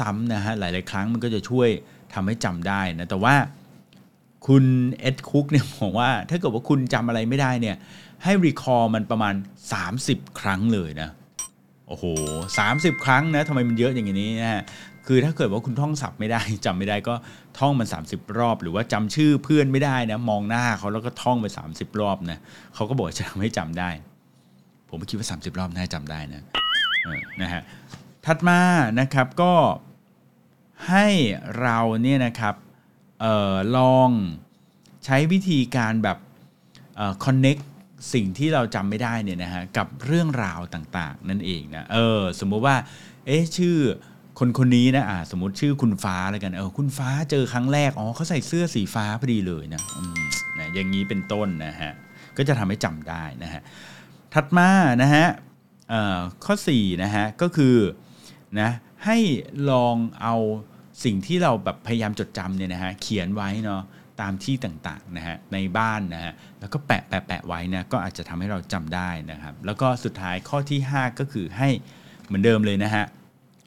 [0.00, 1.68] ซ้ำๆนะฮะหลายๆครั้งมันก็จะช่วย
[2.14, 3.34] ทำให้จำได้นะแต่ว่า
[4.46, 4.64] คุณ
[5.00, 7.76] เอ็ดคุกเนี่ยบอกว่า ถ้าเกิดว่าคุณจำอะไรไม่ได้เนี่ย
[8.24, 9.34] ให้รีคอร์มันประมาณ
[9.86, 11.10] 30 ครั้งเลยนะ
[11.88, 12.04] โอ้โห
[12.58, 14.62] สามสิบครั้งนะทำไมมันเยอะอย่างนี้นะฮะ
[15.06, 17.14] คือถ้าเกิดว่าคุณท่องศัพท์ไม่ได้จำไม่ได้ก็
[17.58, 22.38] ท่องมัน 30 รอบ หรือว่าจำชื่อเพื่อนไม่ได้นะมองหน้าเขาแล้วก็ท่องไป 30 รอบนะ
[22.74, 23.90] เขาก็บอกจะทำให้จำได้
[24.88, 26.42] ผมคิดว่า 30 รอบน่าจะจำได้นะ
[27.42, 27.62] นะฮะ
[28.26, 28.60] ถัดมา
[29.00, 29.52] นะครับก็
[30.88, 31.06] ให้
[31.60, 32.54] เราเนี่ยนะครับ
[33.24, 34.10] ออลอง
[35.04, 36.18] ใช้วิธีการแบบ
[36.96, 37.62] เอ่อ connect
[38.14, 42.76] สิ่งที่เราจำไม่ได้เนี่ยนะฮะกับเรื่องราวต่างๆ นั่นเองนะเออสมมุติว่า
[43.26, 43.76] เอ๊ะชื่อ
[44.38, 49.82] คนคนนี้นะอ่าสมมติชื่อคุณฟ้าแล้วกันเออคุณฟ้าเจอครั้งแรกอ๋อเขาใส่เสื้อสีฟ้าพอดีเลยนะ
[50.58, 51.92] นะอย่างนี้เป็นต้นนะฮะ
[52.36, 53.62] ก็จะทำให้จำได้นะฮะ
[54.34, 54.70] ถัดมา
[55.02, 55.26] นะฮะ
[55.90, 57.76] เอ่อข้อ4นะฮะก็คือ
[58.60, 58.70] นะ
[59.04, 59.18] ให้
[59.70, 60.36] ลองเอา
[61.04, 63.82] สิ่งที่เราแบบพยายามจดจำเนี่ยนะฮะเขียนไว้เนาะ
[64.20, 71.68] ตามที่ต่างๆนะฮะในบ้านนะฮะแล้วก็แปะแปะแปะไว้นะก็อาจจะทำให้เราจำได้นะครับ แล้วก็สุดท้ายข้อที่ 5 ก็คือให้
[72.26, 73.04] เหมือนเดิมเลยนะฮะ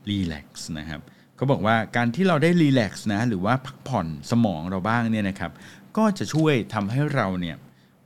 [0.10, 1.02] รีแลกซ์นะครับ
[1.36, 5.52] เขาบอกว่าการที่เราได้รีแลกซ์นะหรือว่าพักผ่อนสมองเราบ้างเนี่ยนะครับ
[5.98, 7.58] ก็จะช่วยทำให้เราเนี่ย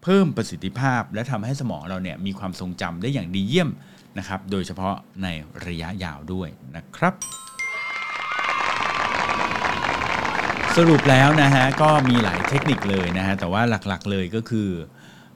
[0.03, 3.69] เพิ่มประสิทธิภาพ และทำให้สมองเราเนี่ยมีความทรงจำได้อย่างดีเยี่ยม
[4.17, 5.27] นะครับ โดยเฉพาะใน
[5.67, 7.13] ระยะยาวด้วยนะครับ
[10.81, 14.67] สรุปแล้วนะฮะก็มีหลายเทคนิคเลยนะฮะแต่ว่าหลักๆเลยก็คือ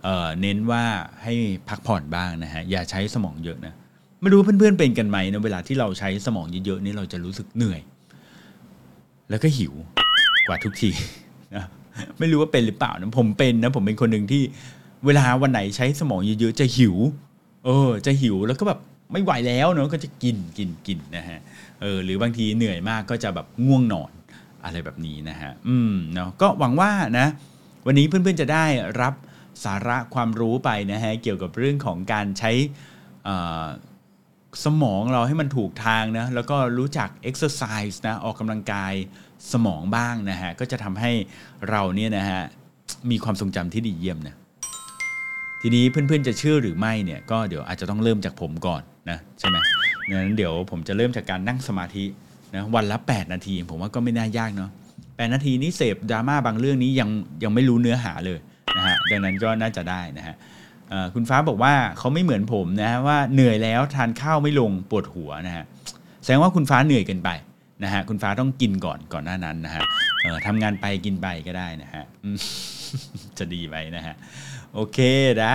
[0.03, 0.83] เออเน้นว่า
[1.23, 1.33] ให้
[1.69, 3.73] พักผ่อนบ้างนะฮะอย่าใช้สมองเยอะนะ
[4.21, 7.81] ไม่รู้เพื่อนๆเป็นกันไหมนะเวลาที่เราใช้สมองเยอะๆนี่เราจะรู้สึกเหนื่อย
[9.29, 9.73] แล้วก็หิว
[10.47, 10.91] กว่าทุกที
[11.55, 11.65] นะ
[12.19, 14.43] ไม่รู้ว่าเป็นหรือเปล่านะผมเป็นนะผมเป็นคนหนึ่งที่
[15.05, 16.95] เวลาวันไหนใช้สมองเยอะๆจะหิว
[17.65, 18.79] เออ จะหิวแล้วก็แบบ
[19.11, 21.39] ไม่ไหวแล้วเนาะก็จะกินกินกินนะฮะ
[21.81, 24.11] เออหรือบางทีเหนื่อยมากก็จะแบบง่วงนอน
[24.65, 27.27] อะไรแบบนี้นะฮะอืมเนาะก็หวังว่านะ
[27.85, 28.65] วันนี้เพื่อนๆจะได้
[29.01, 29.13] รับ
[29.65, 32.51] สาระความรู้ไปนะฮะเกี่ยวกับเรื่องของการใช้
[34.65, 38.93] สมองเราให้มันถูกทางนะแล้วก็รู้จัก exercise นะออกกำลังกาย
[39.53, 41.11] สมองบ้างนะฮะก็จะทำให้
[41.69, 42.41] เราเนี่ยนะฮะ
[43.11, 44.35] มีความทรงจำที่ดีเยี่ยมนะ
[45.61, 49.57] ทีนี้เพื่อนๆจะเชื่อหรือไม่เนี่ยก็เดี๋ยวอาจจะต้องเริ่มจากผมก่อนนะใช่ไหม
[50.09, 52.05] งั้นเดี๋ยวผมจะเริ่มจากการนั่งสมาธิ
[52.55, 54.71] นะวันละ 8 นาที ผมว่าก็ไม่น่ายากเนาะ
[55.15, 57.09] แนาทีนี้เสพดราม่าบางเรื่องนี้ยัง
[57.43, 58.39] ยังไม่รู้เนื้อหาเลย
[58.75, 60.35] นะฮะดังนั้นก็น่าจะได้นะฮะ
[61.13, 65.65] คุณฟ้าบอกว่าเขาไม่เหมือนผมนะว่าเหนื่อยแล้วทานข้าวไม่ลงปวดหัวนะฮะ
[66.23, 67.29] แสดงว่าคุณฟ้าเหนื่อยเกินไป
[67.83, 69.83] นะฮะคุณฟ้าต้องกินก่อนก่อนหน้านั้นนะฮะ
[70.47, 72.03] ทำงานไปกินไปก็ได้นะฮะ
[73.37, 74.15] จะดีไหมนะฮะ
[74.73, 74.99] โอเค
[75.43, 75.53] นะ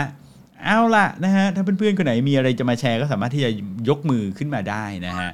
[0.65, 3.51] เอาล่ะนะฮะถ้าเพื่อนๆคนไหนมีอะไรจะมาแชร์ก็สามารถที่จะ
[3.89, 5.31] ยกมือขึ้นมาได้นะฮะ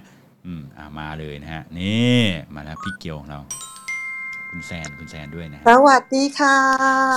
[0.47, 2.21] อืมอ่ามาเลยนะฮะ นี่
[2.55, 3.41] มาแล้วพี่เกียวของเรา
[4.51, 6.57] คุณแซนคุณแซนด้วยนะฮะสวัสดีค่ะ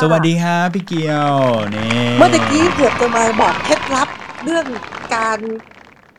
[0.02, 1.34] สวัสดีครับพี่เกียว
[1.76, 4.08] นี่เมื่อตะกี้เกือบจะมาบอกเคล็ดลับ
[4.44, 4.66] เรื่อง
[5.16, 5.40] การ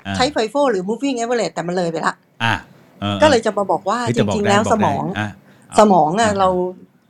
[0.06, 2.54] อะใช้ไฟโฟหรือ moving average แต่มันเลยไปละ อะ
[3.02, 5.28] ออก็เลยจะมาบอกว่าเฮ้ยจแต่บอกริง ๆ ได้แล้วบสกมได้องอะ
[5.78, 6.48] สมองอะอะเรา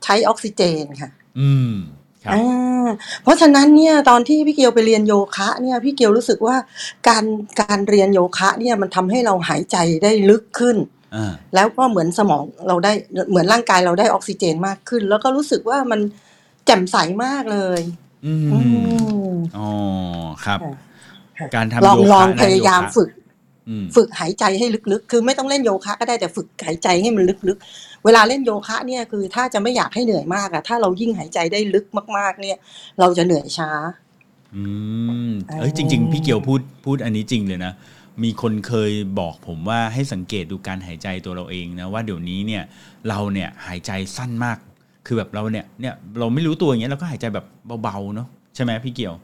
[0.03, 1.96] ใช้ออกซิเจนค่ะ อืมครับ
[2.31, 2.87] อ่า
[3.23, 6.55] เพราะฉะนั้นเนี่ยตอนที่พี่เกียวไปเรียนโยคะเนี่ยพี่เกียวรู้สึกว่า
[7.07, 7.23] การ
[7.61, 10.77] การเรียนโยคะเนี่ยมันทำให้เราหายใจได้ลึกขึ้น
[11.15, 12.91] อ่า แล้วก็เหมือนสมองเราได้
[13.29, 15.99] เหมือนร่างกายเราได้ออกซิเจนมากขึ้น แล้วก็รู้สึกว่ามัน
[16.65, 17.81] แจ่มใสมากเลย
[18.25, 19.69] อือืม ม อ๋อ
[20.45, 20.59] ครับ
[21.37, 23.26] ค่ะ การทำลองโยคะลองนะพยายามโคะฝึกอืม
[23.95, 31.85] ฝึกหายใจให้ลึกๆ คือไม่ต้องเล่นโยคะก็ได้แต่ฝึกหายใจให้มันลึกๆ เวลาเล่นโยคะเนี่ยคือถ้าจะไม่อยากให้เหนื่อยมากอะถ้าเรายิ่งหายใจได้ลึก
[32.17, 32.57] มาก ๆ เนี่ย
[32.99, 33.71] เราจะเหนื่อยช้า
[34.55, 34.63] อื
[35.29, 37.73] มเอ้ยจริง ๆ พี่เกียวพูดพูดอันนี้จริงเลยนะ
[38.23, 42.63] มีคนเคยบอกผมว่าให้สังเกตดูการหายใจตัวเราเองนะว่าเดี๋ยวนี้เนี่ย
[43.09, 44.57] เราเนี่ยหายใจสั้นมาก
[45.05, 47.45] คือแบบเราเนี่ยเนี่ยเราไม่รู้ตัวอย่างเงี้ยเราก็หายใจแบบ
[47.83, 49.15] เบาๆเนาะใช่ไหมพี่เกียว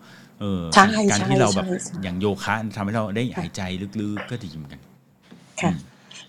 [0.43, 3.62] เออใช่การใช่ที่เราแบบใช่ใช่อย่างโยคะทำให้เราได้หายใจ
[3.99, 4.82] ลึกๆก็ดีเหมือนกัน
[5.62, 5.71] ค่ะ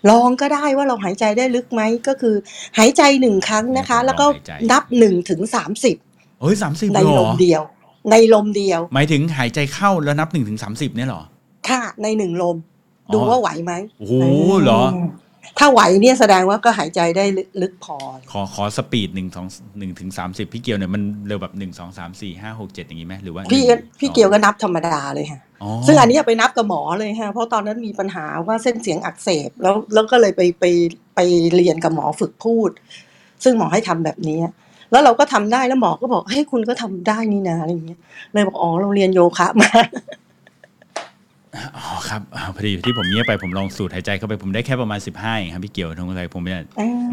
[0.09, 2.35] ลองก็ได้ว่าเราหายใจได้ลึกไหมก็คือ
[2.77, 4.25] หายใจหนึ่งครั้งนะคะ แล้วก็
[4.71, 5.95] นับหนึ่งถึงสามสิบ
[6.41, 7.61] เฮ้ยสามสิบในเหรลอมเดียว
[8.11, 11.21] ในลมเดียว หมายถึงหายใจเข้าแล้วนับหนึ่งถึงสามสิบเนี่ยเหรอ
[11.69, 12.57] ค่ะ ในหนึ่งลม
[13.09, 14.13] อ๋อดูว่าไหวไหมโอ้โห
[14.63, 14.95] เหรอม
[15.57, 17.25] ถ้าไหวเนี่ยแสดงว่าก็หายใจได้
[17.61, 17.97] ลึกพอ
[18.31, 19.47] ขอขอสปีดหนึ่งสอง
[19.79, 30.65] หนึ่งถึงสามสิบพี่เกียวเนี่ยมันเร็วแบบหนึ่งสองสามสี่ห้าหกเจ็ดอย่างงี้ไหมหรือว่า พี่หนึ่งพี่สองเกียวก็นับธรรมดาเลยค่ะอ๋อซึ่งอันนี้ไปนับกับหมอเลยฮะเพราะตอนนั้นมีปัญหาว่าเส้นเสียงอักเสบแล้วแล้วก็เลยไปไป
[31.15, 31.19] ไป
[31.55, 32.69] เรียนกับหมอฝึกพูด
[33.43, 34.39] ซึ่งหมอให้ทำแบบนี้
[34.91, 37.99] แล้วเราก็ทำได้แล้วหมอก็บอกเฮ้ยคุณก็ทำได้นี่นะอะไรอย่างเงี้ย
[38.33, 39.69] เลยบอกอ๋อเราเรียนโยคะมา
[41.77, 46.61] อ๋อครับอ่าพอดีที่ผมเงียบไปผมลองสูดหายใจเข้าไปผมได้แค่ประมาณสิบห้าเองครับพี่เกียวทงอะไรผมเนี่ย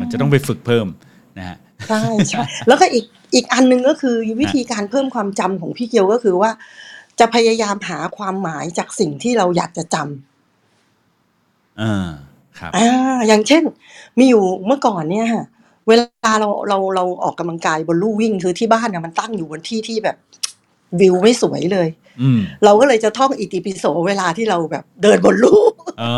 [0.00, 0.87] มันจะต้องไปฝึกเพิ่ม
[1.38, 1.57] นะฮะ
[1.88, 6.50] ใช่ใช่แล้วก็อีกอีกอันหนึงก็คือวิธีการเพิ่มความจำของพี่เกียวก็คือว่า
[7.20, 12.09] จะพยายามหาความหมายจากสิ่งที่เราอยากจะจำอ่า
[12.59, 13.62] ครับอ่าอย่างเช่น
[14.18, 15.44] มีอยู่เมื่อก่อนเนี่ยค่ะ
[15.88, 20.16] เวลาเราเราเราออกกำลังกายบนลู่วิ่งคือที่บ้านน่ะมันตั้งอยู่บนที่ที่แบบ
[21.00, 21.88] วิวไม่สวยเลย
[22.22, 25.62] อืมเราก็เลยจะท่องอิติปิโสเวลาที่เราแบบเดินบนลู่
[26.02, 26.14] อ๋อ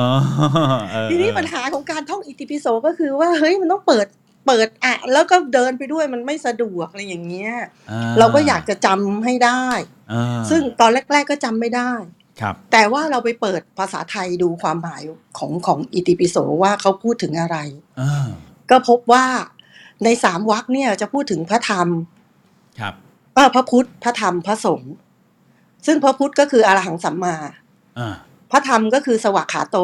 [0.91, 4.07] เออทีนี้ปัญหาของการท่องอิติปิโสก็คือว่าเฮ้ยมันต้องเปิด
[4.47, 7.53] เปิดอะแล้วก็เดินไปด้วยมันไม่สะดวกอะไรอย่างเงี้ย
[7.91, 9.65] อ่เราก็อยากจะจำให้ได้
[10.13, 11.93] อ่าซึ่งตอนแรก ๆก็จำไม่ได้
[12.41, 15.03] ครับแต่ว่าเราไปเปิดภาษาไทยดูความหมาย
[15.39, 17.57] ของของอิติปิโสว่าเขาพูดถึงอะไร
[18.01, 18.29] อ่า
[18.71, 19.25] ก็พบว่า
[20.05, 21.89] ในสามวรรคเนี่ยจะพูดถึงพระธรรม
[22.81, 22.95] ครับ
[23.35, 24.94] เออพระพุทธพระธรรมพระสงฆ์
[25.87, 27.37] ซึ่งพระพุทธก็คืออรหังสัมมา
[27.99, 28.14] อ่า
[28.51, 29.79] พระธรรมก็คือสวากขาโต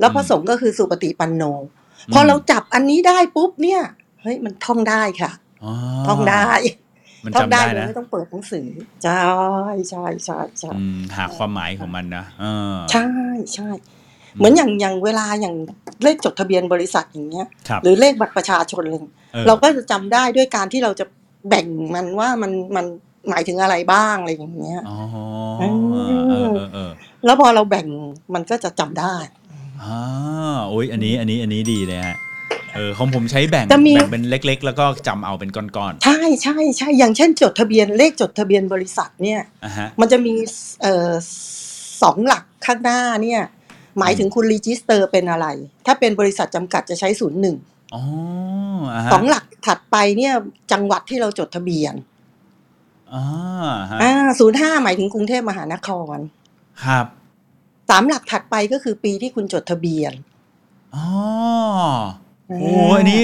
[0.00, 3.82] แล้วพระอืมสงฆ์ก็คือสุปฏิปันโนอืมพอเราจับอันนี้ได้ปุ๊บเนี่ย
[4.22, 5.30] เฮ้ยมันท่องได้ค่ะ
[5.64, 5.72] อ๋อ
[6.08, 6.48] ท่องได้
[7.24, 8.68] มันท่องจำได้ได้โดยนะไม่ต้องเปิดหนังสือ
[9.04, 9.22] ใช่
[9.90, 13.08] ใช่ใช่ใช่อืมหาความหมายของมันนะเออใช่
[13.54, 13.68] ใช่
[14.38, 15.54] เหมือนอย่างอย่างเวลาอย่าง
[16.02, 21.04] เลขจดทะเบียนบริษัทอย่างเงี้ยครับหรือเลขบัตรประชาชนอะไรอย่างเงี้ยออเราก็จะจำได้ด้วยการที่เราจะ
[21.48, 22.86] แบ่งมันว่ามันมัน
[23.28, 24.98] หมายถึงอะไรบ้างอะไรอย่างเงี้ยอ๋อ
[25.60, 25.64] เอ
[26.18, 26.90] อเออเออเออ
[27.24, 27.86] แล้วพอเราแบ่ง
[28.34, 29.14] มันก็จะจำได้
[29.82, 30.00] อ่า
[30.68, 32.16] โอ้ยอันนี้อันนี้อันนี้ดีเลยฮะ
[32.74, 40.34] เออของผมใช้แบ่งจะมีแบ่งเป็นเล็ก ๆ แล้วก็จำเอาเป็นก้อนใช่ใช่ใช่อย่างเช่น จดทะเบียนเลขจดทะเบียนบริษัทเนี่ยๆอะฮะมันจะมี
[40.82, 41.10] เอ่อ
[42.02, 43.40] สองหลักข้างหน้าเนี่ย
[43.98, 45.46] หมายถึงคุณ register เป็นอะไร
[45.86, 47.81] ถ้าเป็นบริษัทจำกัดจะใช้ศูนย์หนึ่งอ๋ออะฮะ
[49.12, 50.32] สองหลักถัดไปเนี่ย
[50.72, 51.94] จังหวัดที่เราจดทะเบียน
[53.14, 53.24] อ่า
[53.90, 56.16] ฮะอ่าศูนย์ห้าหมายถึงกรุงเทพมหานคร
[56.84, 57.06] ครับ
[57.90, 60.12] สามหลักถัดไปก็คือปีที่คุณจดทะเบียน
[60.94, 61.06] อ๋อ
[62.48, 62.58] โอ้
[62.98, 63.22] อันนี้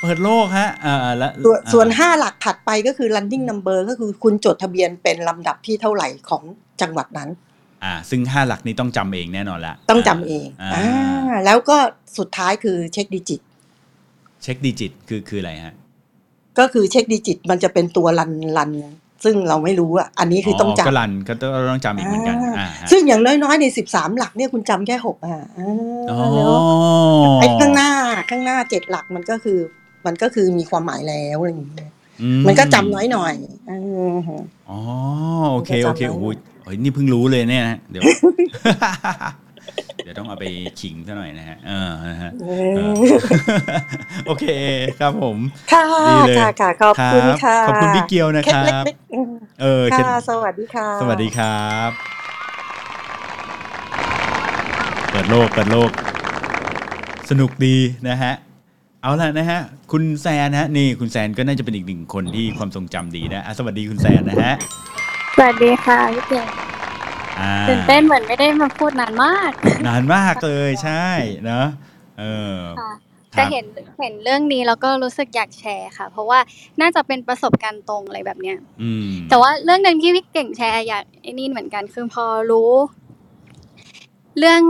[0.00, 6.42] เปิดโลกฮะอ่าแล้วส่วนอ่าส่วนห้าหลักถัดไปก็คือ running number ก็คือคุณจดทะเบียนเป็นลำดับที่เท่าไหร่ของ
[6.80, 7.30] จังหวัดนั้น
[7.84, 11.76] อ่า ซึ่งห้าหลักนี้ต้องจำเองแน่นอนละ ต้องจำเองอ่าอ่าแล้วก็
[12.18, 13.40] สุดท้ายคือ check digit
[14.42, 15.74] check digit คือคืออะไรฮะ
[16.58, 18.70] ก็คือ check digit มันจะเป็นตัว run run
[19.24, 25.74] ซึ่งเราไม่รู้อะอันนี้คือต้องจำก็รันก็ต้องต้องจำอีกเหมือนกันอ่าฮะซึ่งอย่างน้อยๆในสิบสามหลักเนี่ยคุณจำแค่หกอะอ่า
[26.10, 26.52] อ๋อแล้ว
[27.40, 27.90] ไอ้ข้างหน้า
[28.30, 29.58] ข้างหน้าเจ็ดหลักมันก็คือ
[30.06, 31.90] มันก็คือมีความหมายแล้วอะไรอย่างเงี้ย
[32.22, 33.34] อืมันก็จำน้อยหน่อย
[33.70, 34.78] อ่าฮะอ๋อ
[35.52, 38.02] โอเคมันก็โอเคจำไว้โอ้ยโอ้ยนี่เพิ่งรู้เลยเนี่ยนะเดี๋ยว
[40.02, 40.46] เดี๋ยวดี๋ยวต้องเอาไป
[40.80, 42.46] ขิงซะหน่อยนะฮะเออนะฮะเอ
[42.76, 43.02] เอออ
[44.26, 44.46] โอเค
[45.00, 45.36] ครับผม
[45.72, 49.30] ค่ะดีเลยค่ะค่ะขอบคุณครับค่ะขอบคุณพี่เกียวนะเคล็ดครับเล็กๆอืม
[49.62, 51.90] เออเคล็ดค่ะสวัสดีค่ะ สวัสดีครับ
[55.10, 55.90] เปิดโลกเปิดโลก
[57.30, 57.76] สนุกดี
[58.08, 58.32] นะฮะ
[59.02, 59.60] เอาละนะฮะ
[59.92, 64.52] คุณแซนนะฮะนี่คุณแซนก็น่าจะเป็นอีกหนึ่งคนที่ความทรงจำดีนะอะสวัสดีคุณแซนนะฮะ
[65.36, 66.71] สวัสดีค่ะพี่เก่ง
[67.40, 69.52] อ่าตื่นเต้นเหมือนไม่ได้มาพูดนานมาก
[69.86, 71.06] นานมากเลยใช่
[71.44, 71.66] เนอะ
[72.18, 72.90] เออ ค่ะ
[73.34, 73.64] คแต่รับเห็น
[74.00, 76.38] เห็นเรื่องนี้แล้วก็รู้สึกอยากแชร์ค่ะ เพราะว่า
[76.80, 82.72] น่าจะเป็นประสบการณ์ตรงอะไรแบบเนี้ย อืมแต่ว่าเรื่องหนึ่งที่พี่เก่งแชร์อยากไอ้นี่เหมือนกันคือพอรู้
[84.38, 84.62] เรื่อง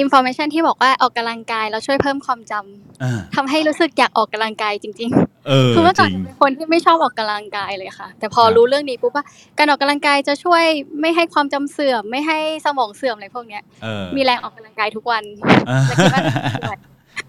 [0.00, 5.10] อินโฟ a t ชันที่บอกว่าออกกำลังกายแล้วช่วยเพิ่มความจำอ่าทำให้รู้สึกอยากออกกำลังกายจริง
[5.48, 9.24] เออๆคือเมื่อก่อนจริงเป็นคนที่ไม่ชอบออกกำลังกายเลยค่ะ แต่พอครับรู้เรื่องนี้ปุ๊บว่า
[9.58, 10.64] การออกกำลังกายจะช่วย
[11.00, 15.22] ไม่ให้ความจำเสื่อม ไม่ให้สมองเสื่อมอะไรพวกเนี้ยเออมีแรงออกกำลังกายทุกวัน
[15.70, 16.78] อ่าและคิดว่าจะช่วย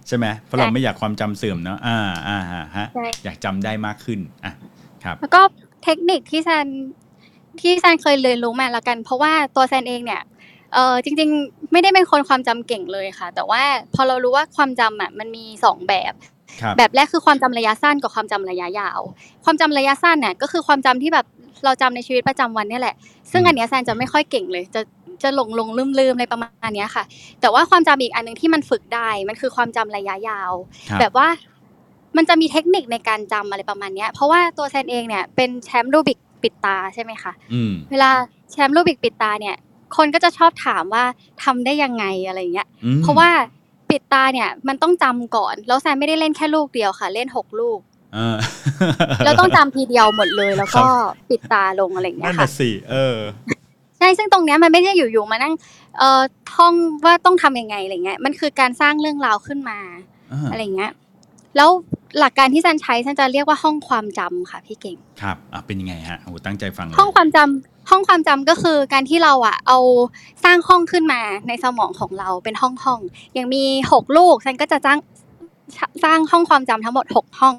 [0.07, 4.53] ใช่ไหมเพราะเราใช่ไม่อยากความจำเสื่อมเนาะอ่าอ่าฮะฮะใช่อยากจำได้มากขึ้นอะ
[5.03, 5.41] ครับ แล้วก็
[5.83, 6.67] เทคนิคที่แซน
[7.61, 10.21] ที่แซนเคยเรียนรู้มาแล้วกัน เพราะว่าตัวแซนเองเนี่ย
[10.73, 13.61] เออจริงๆ ไม่ได้เป็นคนความจำเก่งเลยค่ะ แต่ว่า
[13.95, 16.13] พอเรารู้ว่าความจำอะมันมีสองแบบ
[16.61, 18.99] ครับแบบแรกคือความจำระยะสั้นกับความจำระยะยาว
[19.45, 21.25] ความจำระยะสั้นเนี่ยก็คือความจำที่แบบ
[21.65, 22.95] เราจำในชีวิตประจำวันเนี่ยแหละ
[23.31, 24.81] ซึ่งอืมอันเนี้ยแซนจะไม่ค่อยเก่งเลย จะ
[25.23, 27.03] จะหลงหลงลืมลืมอะไรประมาณเนี้ยค่ะ
[27.41, 30.51] แต่ว่าความจำอีกอันหนึงที่มันฝึกได้มันคือความจำระยะยาว
[30.89, 31.27] ครับแบบว่า
[32.17, 38.09] มันจะมีเทคนิคในการจำอะไรประมาณเนี้ยเพราะว่าตัวแซนเองเนี่ยเป็นแชมป์รูบิกปิดตาใช่ไหมคะอืมเวลา
[38.51, 39.55] แชมป์รูบิกปิดตาเนี่ย
[39.97, 41.03] คนก็จะชอบถามว่า
[41.43, 43.29] ทำได้ยังไงอะไรเงี้ยอืมเพราะว่า
[43.89, 47.79] ปิดตาเนี่ยมันต้องจำก่อน แล้วแซนไม่ได้เล่นแค่ลูกเดียวค่ะ เล่นหกลูก
[48.13, 48.37] เออ
[49.25, 53.17] แล้วต้องจำทีเดียวหมดเลย แล้วก็ครับปิดตาลงอะไรอย่างเงี้นั่ยนค่ะน่ะสิเออ
[53.97, 55.53] ใช่ซึ่งตรงเนี้ยมันไม่ได้อยู่ๆมานั่ง
[55.97, 56.21] เอ่อ
[56.53, 56.73] ท่อง
[57.05, 59.79] ว่าต้องทำยังไงอะไรเงี้ยมันคือการสร้างเรื่องราวขึ้นมา
[60.31, 60.91] อ่าอะไรเงี้ย
[61.55, 61.69] แล้ว
[62.19, 69.79] หลักการที่แซนใช้แซนจะเรียกว่าห้องความจำค่ะพี่เก่งครับอะเป็นยังไงฮะโอ้โหตั้งใจฟังเลยห้องความจำ ห้องความจำก็คือการที่เราอะเอา
[70.43, 74.99] สร้างห้องขึ้นมาในสมองของเราเป็นห้องห้องๆอย่างมีหกลูกแซนก็จะสร้าง
[76.03, 77.55] สร้างห้องความจำทั้งหมดหกห้อง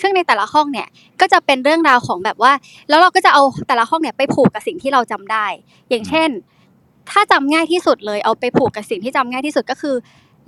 [0.00, 0.88] ซึ่งในแต่ละห้องเนี่ย
[1.20, 2.52] ก็จะเป็นเรื่องราวของแบบว่า
[2.88, 5.46] แล้วเราก็จะเอาแต่ละห้องเนี่ยไปผูกกับสิ่งที่เราจำได้
[5.90, 6.28] อย่างเช่น
[7.10, 9.94] ถ้าจำง่ายที่สุดเลยเอาไปผูกกับสิ่งที่จำง่ายที่สุดก็คือ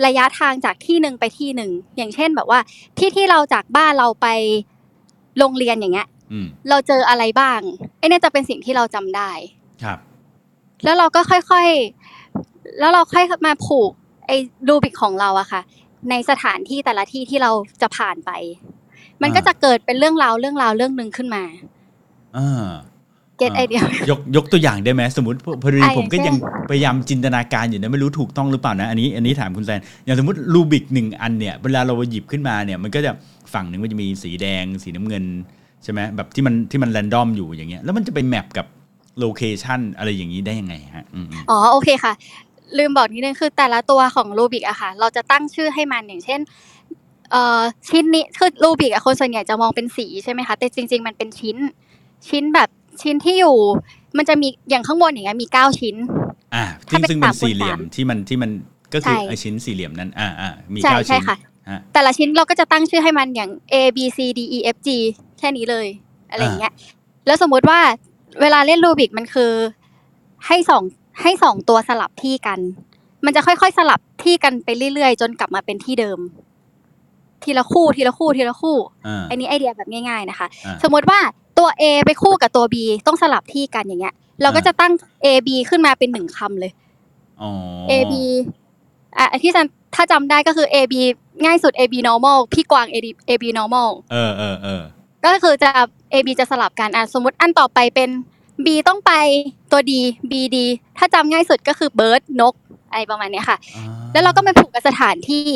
[0.07, 2.61] ระยะทางจากที่หนึ่งไปที่หนึ่งอย่างเช่นแบบว่า
[2.99, 4.27] ที่ที่เราจากบ้านเราไป
[5.39, 6.09] โรงเรียนอย่างเงี้ย
[6.69, 7.61] เราเจออะไรบ้าง
[7.99, 9.31] ไอ้เนี่ยจะเป็นสิ่งที่เราจำได้
[9.85, 9.99] ครับ
[10.85, 13.91] แล้วเราก็ค่อยๆ แล้วเราค่อยมาผูก
[14.27, 14.37] ไอ้
[14.69, 15.63] รูบิกของเราอะค่ะ
[16.11, 17.51] ในสถานที่แต่ละที่ที่เรา
[17.83, 18.31] จะผ่านไป
[19.23, 21.43] มันก็จะเกิดเป็นเรื่องราวเรื่องราวเรื่องหนึ่งขึ้นมา
[22.37, 22.69] อ่า
[23.39, 33.13] get ideaยกยกตัวอย่างได้ไหมสมมติพอพอดีอะผมก็อย่างเช่นยังพยายามจินตนาการอยู่นะไม่รู้ถูกต้องหรือเปล่านะ อันนี้อันนี้ถามคุณแซนอย่างสมมติรูบิกหนึ่งอันเนี่ยเวลาเราหยิบขึ้นมาเนี่ย มันก็จะ
[33.55, 35.25] ฝั่งหนึ่งมันจะมีสีแดง สีน้ำเงิน
[35.85, 38.67] ใช่ไหมแบบที่มันที่มัน random อยู่อย่างเงี้ยแล้วมันจะไป map กับ
[39.19, 42.13] location อะไรอย่างนี้ได้ยังไงฮะอืมอืมอ๋อโอเคค่ะ
[42.79, 46.41] ลืมบอกนิดนึงคือแต่ละตัวของรูบิกอะค่ะ เราจะตั้งชื่อให้มันอย่างเช่น
[47.31, 51.57] เอ่อชิ้นนี้คือรูบิกอะคนส่วนใหญ่จะมองเป็นสีใช่ไหมคะแต่จริง ๆ มันเป็นชิ้น
[52.29, 52.69] ชิ้นแบบ
[53.03, 53.57] ชิ้นที่อยู่
[54.17, 55.97] มันจะมีอย่างข้างบนอย่างเงี้ยมีเก้าชิ้น
[56.55, 58.51] อ่าถ้าที่เป็นซึ่งเป็นสามคูณสี่เหลี่ยมสามที่มันที่มัน
[58.95, 61.37] ก็คือใช่ไอชิ้นสี่เหลี่ยมนั้นอ่าอ่ามีใช่เก้าใช่ชิ้นค่ะ
[61.71, 64.89] ฮะแต่ละชิ้นเราก็จะตั้งชื่อให้มันอย่าง A B C D E F G
[65.41, 65.87] แค่นี้เลย
[66.31, 66.73] อะไรอย่างเงี้ย
[67.27, 67.81] แล้วสมมุติว่า
[68.41, 69.53] เวลาเล่นรูบิกมันคือ
[70.47, 70.83] ให้สอง
[71.23, 72.61] ให้สองตัวสลับที่กัน
[73.25, 76.19] มันจะค่อยๆสลับที่กันไปเรื่อยๆ จนกลับมาเป็นที่เดิม
[77.45, 78.77] ทีละคู่ทีละคู่ทีละคู่
[79.07, 81.21] อ่าอันนี้ไอเดียแบบง่ายๆนะคะอ่าสมมติว่า
[81.59, 82.77] ตัว A ไปคู่กับตัว B
[83.07, 84.93] ต้องสลับที่กันอย่างเงี้ย เราก็อ่าจะตั้ง
[85.25, 86.73] A B ขึ้นมาเป็นหนึ่งคำเลย
[87.43, 87.51] อ๋อ
[87.91, 88.15] A B
[89.19, 90.95] อะที่ฉันถ้าจำได้ก็คือ A B
[91.45, 94.83] ง่ายสุด A B normal พี่กวาง A B A B normal เออเออเออ
[95.25, 95.71] ก็คือจะ
[96.13, 98.11] A B จะสลับกันอะสมมติอันต่อไปเป็น
[98.65, 99.13] B ต้องไป
[99.71, 99.93] ตัว D
[100.31, 100.57] B D
[100.99, 102.55] ถ้าจำง่ายสุดก็คือ bird นก
[102.91, 105.49] อะไรประมาณเนี้ยค่ะอ่แล้วเราก็มาผูกกับสถานที่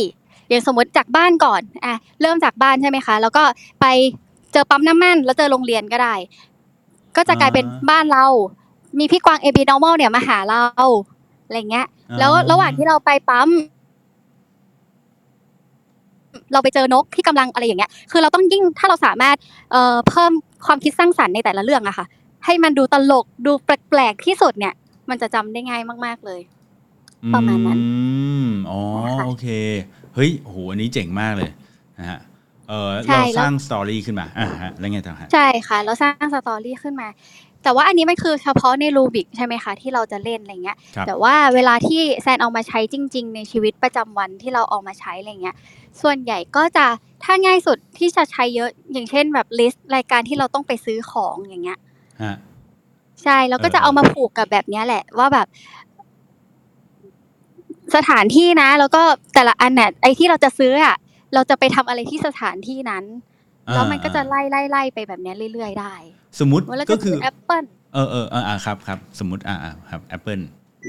[0.49, 3.43] อย่างสมมติจากบ้านก่อนอะเริ่มจากบ้านใช่ไหมคะ แล้วก็
[3.81, 3.87] ไป
[4.53, 6.15] เจอปั๊มน้ำมันแล้วเจอโรงเรียนก็ได้
[7.17, 8.27] ก็จะกลายเป็นบ้านเรา
[8.99, 10.63] มีพี่กวาง AB normal เนี่ยมาหาเรา
[11.47, 11.87] อะไรเงี้ย
[12.19, 13.49] แล้วระหว่างที่เราไปปั๊ม
[16.53, 19.37] เราไปเจอนกที่กำลังอะไรอย่างเงี้ยคือเราต้องยิ่งถ้าเราสามารถ
[19.73, 20.33] เอ่อเพิ่ม
[20.67, 22.07] ความคิดสร้างสรรค์ในแต่ละเรื่องอะค่ะ
[22.45, 24.75] ให้มันดูตลกดูแปลกๆที่สุดเนี่ย
[25.11, 26.41] มันจะจำได้ง่ายมาก ๆเลย
[27.35, 27.83] ประมาณนั้นอื
[28.47, 28.81] มอ๋อ
[29.17, 29.47] ค่ะโอเค
[30.15, 31.51] เฮ้ยโหอันนี้เจ๋งมากเลย
[31.99, 32.19] นะฮะ
[32.69, 37.09] เออใช่เราแล้วสร้างสตอรี่ขึ้นมาอ่าฮะแล้วไงต่อฮะใช่ค่ะ เราสร้างสตอรี่ขึ้นมา
[37.65, 45.57] แต่ว่าอันนี้มันคือเฉพาะในรูบิกใช่ไหมคะ ที่เราจะเล่นอะไรเงี้ย ครับ แต่ว่าเวลาที่แซนเอามาใช้จริง ๆ ในชีวิตประจำวันที่เราเอามาใช้อะไรเงี้ย
[46.03, 46.87] ส่วนใหญ่ก็จะ
[47.25, 51.79] ถ้าง่ายสุดที่จะใช้เยอะอย่างเช่นแบบ list รายการที่เราต้องไปซื้อของอย่างเงี้ย
[52.23, 52.37] ฮะ
[53.23, 55.47] ใช่แล้วก็เออ จะเอามาผูกกับแบบเนี้ยแหละ ว่าแบบ
[57.95, 59.03] สถานที่นะ แล้วก็
[59.35, 60.97] แต่ละอันเนี่ยไอ้ที่เราจะซื้ออะ
[61.35, 63.05] เราจะไปทำอะไรที่สถานที่นั้น
[63.73, 65.95] แล้วมันก็จะอ่าไล่ไล่ไล่ไปแบบเนี้ยเรื่อยๆ ได้
[66.41, 70.41] สมมติแล้วก็จะคืซื้อแอปเปิลเออเออเอออ่าครับครับสมมติอ่าอ่าครับแอปเปิล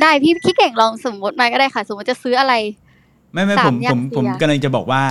[0.01, 2.53] ได้พี่พี่เก่งลองสมมติมาก็ได้ค่ะ สมมติจะซื้ออะไร
[3.33, 5.03] ไม่ไม่สาผมมอย่างผมเสียผมกำลังจะบอกว่า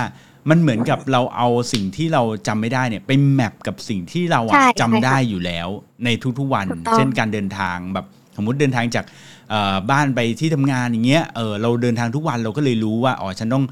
[0.49, 5.67] มันเหมือนกับเราเอาสิ่งที่เราจำไม่ได้เนี่ยไปแมปกับสิ่งที่เราอะใช่จำใช่ได้ค่ะอยู่แล้ว
[6.05, 8.05] ในทุกๆวันถูกต้องเช่นการเดินทางแบบ
[8.37, 9.05] สมมติเดินทางจาก
[9.49, 13.63] เอ่อบ้านไปที่ทำงานอย่างเงี้ยเออเราเดินทางทุกวันเราก็เลยรู้ว่าอ๋อฉันต้อง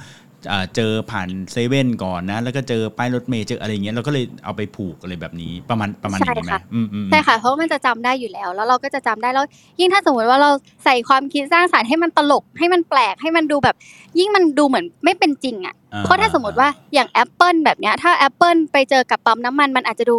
[0.48, 9.46] เอ่อเจอผ่านเซเว่นก่อนนะ แล้วก็เจอป้ายรถเมล์เจออะไรเงี้ยเราก็เลยเอาไปผูกอะไรแบบนี้ประมาณประมาณอย่างนี้ไหมใช่ค่ะอืมอืมอืมใช่ค่ะเพราะว่ามันจะจำได้อยู่แล้ว แล้วเราก็จะจำได้แล้ว
[9.80, 10.52] ยิ่งถ้าสมมติว่าเรา
[10.84, 13.76] ใส่ความคิดสร้างสรรค์ให้มันตลกให้มันแปลกให้มันดูแบบ
[14.20, 20.16] ยิ่งมันดูเหมือนไม่เป็นจริงอะอ่เพราะถ้าสมมติว่าอย่างแอปเปิลแบบเนี้ยถ้าแอปเปิลไปเจอกับปั๊มน้ำมันมันอาจจะดู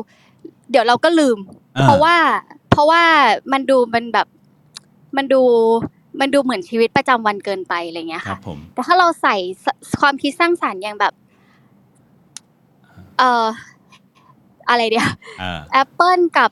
[0.70, 1.38] เดี๋ยวเราก็ลืม
[1.76, 2.14] อ่เพราะว่า
[2.70, 3.02] เพราะว่า
[3.52, 4.26] มันดูมันแบบ
[5.16, 5.42] มันดู
[6.20, 11.12] มันดูเหมือนชีวิตประจำวันเกินไปอะไรเงี้ยครัค่ะบผมแต่ถ้าเราใส่ความคิดสร้างสรรค์อย่างแบบ
[13.18, 13.46] เอ่อ
[14.68, 15.08] อะไรเดียว
[15.40, 16.50] เออแอปเปิลกับ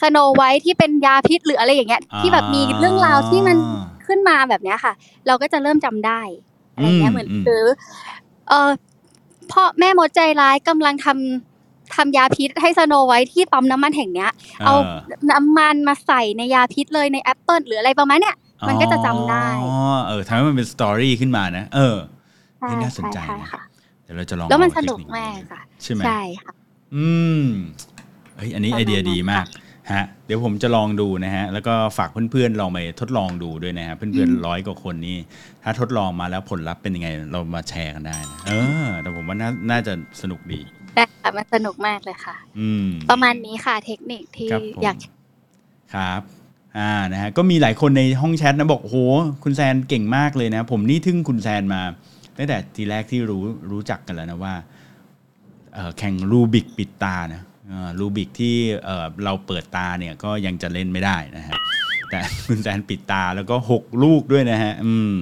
[0.00, 3.56] Snow White ที่เป็นยาพิษหรืออะไรอย่างเงี้ย ที่แบบมีเรื่องราวที่มัน
[4.06, 4.92] ขึ้นมาแบบเนี้ยค่ะ
[5.26, 6.20] เราก็จะเริ่มจำได้
[6.74, 7.64] อะไรเงี้ยเหมือนหรือ
[8.48, 8.70] เออ
[9.50, 14.30] พ่อแม่มดใจร้ายกำลังทำทำยาพิษให้ Snow White ที่ปั๊มน้ำมันแห่งเนี้ย
[14.66, 14.74] เอา
[15.30, 18.36] น้ำมันมาใส่ในยาพิษเลยในแอปเปิลหรืออะไรประมาณเนี้ย
[18.68, 21.96] มันก็จะจำได้อ๋อเออทำให้มันเป็น story ขึ้นมานะ เออ
[22.60, 23.62] ใช่เฮ้ยน่าสนใจช่นะค่ะ
[24.04, 26.52] เดี๋ยวเราจะลองแล้วมันเอาสนุกเทคมากค่ะ ใช่ไหมใช่ค่ะ
[26.96, 27.08] อื
[27.42, 27.44] ม
[28.36, 29.46] เฮ้ยอันนี้ประไอมาณเดียดีนั้นมาก
[29.92, 35.16] ฮะเดี๋ยวผมจะลองดูนะฮะ แล้วก็ฝากเพื่อนๆลองไปทดลองดูด้วยนะฮะ เพื่อนๆร้อยกว่าคนนี้
[35.62, 38.52] ถ้าทดลองมาแล้วผลลัพธ์เป็นยังไง เรามาแชร์กันได้นะเอ
[38.84, 40.60] อแต่ผมว่าน่าน่าจะสนุกดี
[40.94, 44.96] ได้ค่ะมันสนุกมากเลยค่ะ อืม ประมาณนี้ค่ะเทคนิคที่ครับผมอยาก
[45.94, 46.20] ครับ
[46.78, 48.98] อ่านะฮะก็มีหลายคนในห้องแชทนะบอกโอ้โห
[49.44, 51.80] คุณแซนเก่งมากเลยนะ ผมนี่ทึ่งคุณแซนมา
[52.38, 54.54] ตั้งแต่ทีแรกที่รู้รู้จักกันแล้วนะว่า
[55.74, 61.54] เอ่อแข่งรูบิกปิดตานะเอ่อรูบิกที่เอ่อเราเปิดตาเนี่ยก็ยังจะเล่นไม่ได้นะฮะ
[62.10, 65.16] แต่คุณแซนปิดตาแล้วก็หกลูกด้วยนะฮะ อืม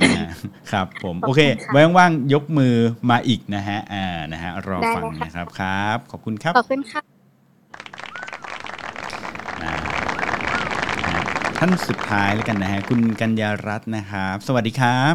[0.00, 0.28] นะฮะ
[0.72, 1.40] ครับผม โอเค
[1.72, 2.74] ไว้ว่างๆ ยกมือ
[3.10, 7.00] มาอีกนะฮะ อ่า นะฮะ รอฟังนะครับ ครับ ขอบคุณครับ ขอบคุณค่ะ
[9.62, 9.95] อ่านะฮะ
[11.60, 15.14] ท่านสุดท้ายแล้วกันนะฮะคุณกัญญารัตน์นะครับ สวัสดีครับ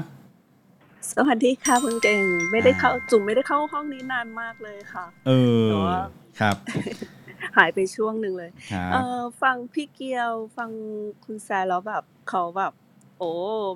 [1.15, 5.31] สวัสดีค่ะคุณเก่งไม่ได้เข้าอ่าจุ๋มไม่ได้เข้าห้องนี้นานมากเลยค่ะ เอ
[5.65, 6.01] อแต่ว่า
[6.39, 6.55] ครับ
[7.57, 10.69] หายไปช่วงหนึ่งเลยครัเอบอฟังพี่เกียวฟัง
[11.25, 12.73] คุณแซนแล้วแบบเขาแบบ
[13.19, 13.31] โอ้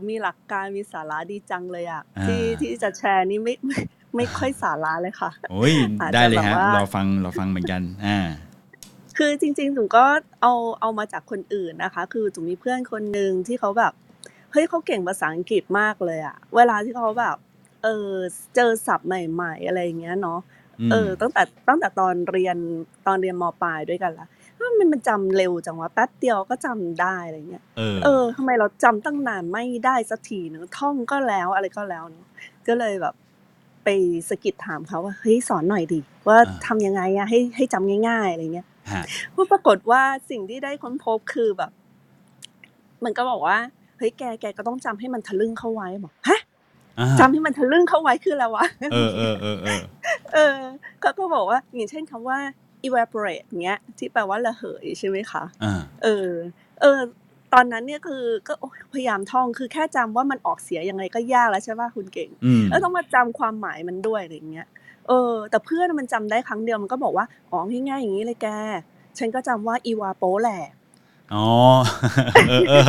[0.07, 3.79] มีหลักการมีสาระดีจังเลยอะอ่าที่ที่จะแชร์นี่ไม่ไม่
[4.15, 8.17] ไม่ค่อยสาระเลยค่ะ โอ้ยอาจจะได้เลยฮะแบบว่ารอฟังรอฟังเหมือนกัน อ่า
[9.17, 10.05] คือจริงๆจุ๋มก็
[10.41, 13.93] เอาเอามาจากคนอื่นนะคะ คือจุ๋มมีเพื่อนคนหนึ่งที่เขาแบบ
[14.51, 17.37] เฮ้ยเขาเก่งภาษาอังกฤษมากเลยอะเวลาที่เขาแบบ
[17.83, 18.11] เออ
[18.55, 20.39] เจอศัพท์ใหม่ ๆ อะไรอย่างเงี้ยเนาะ
[20.87, 22.57] มเออตั้งแต่ตั้งแต่ตอนเรียน
[23.07, 24.27] ตอนเรียนมปลายด้วยกันละ
[24.59, 32.27] มันมันจำเร็วจังวะแป๊บเดียวก็จำได้อะไรเงี้ยเออเออทำไมเราจำตั้งนานไม่ได้สักทีหนึ่งท่องก็แล้วอะไรก็แล้วเนอะ
[32.67, 33.15] ก็เลยแบบ
[33.83, 33.89] ไป
[34.29, 39.03] สะกิดถามเขาว่าเฮ้ยสอนหน่อยดิว่าอ่าทำยังไงอะให้ให้จำง่าย ๆอะไรเงี้ย ฮะ
[39.35, 41.71] ว่าปรากฏว่าสิ่งที่ได้ค้นพบคือแบบ
[43.03, 43.57] มันก็บอกว่า
[43.97, 46.39] เฮ้ยแกแกก็ต้องจำให้มันทะลึ่งเข้าไว้บอกฮะ
[46.99, 49.81] อ่าจำให้มันทะลึ่งเข้าไว้คืออะไรวะเออเออเออเออ
[50.33, 50.57] เออ
[51.03, 52.37] ก็ก็บอกว่าอย่างเช่นคำว่า
[52.87, 56.29] evaporate เงี้ย ที่แปลว่าระเหยใช่ไหมคะอ่าเออ
[56.81, 56.99] เออ
[57.53, 64.67] ตอนนั้นเนี่ยคือก็โอ๊ยพยายามท่องคือแค่จำว่ามันออกเสียยังไงก็ยากแล้วใช่ป่ะคุณเก่งอืมแล้วต้องมาจำความหมายมันด้วยอะไรเงี้ย
[65.07, 68.47] เออ แต่เพื่อนมันจำได้ครั้งเดียวมันก็บอกว่าอ๋อง่ายๆอย่างนี้เลยแก
[69.17, 70.71] ฉันก็จำว่าอีวาโปแหลก
[71.33, 71.47] อ๋อ
[72.49, 72.85] เออเออ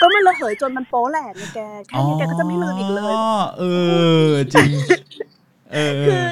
[0.00, 3.26] ก็มันระเหยจนมันโปแหลกไงแกแค่นี้แกก็จะไม่ลืมอีกเลยอ๋อ
[3.58, 3.64] เอ
[4.26, 4.70] อจริง
[5.72, 6.22] เออเอคือ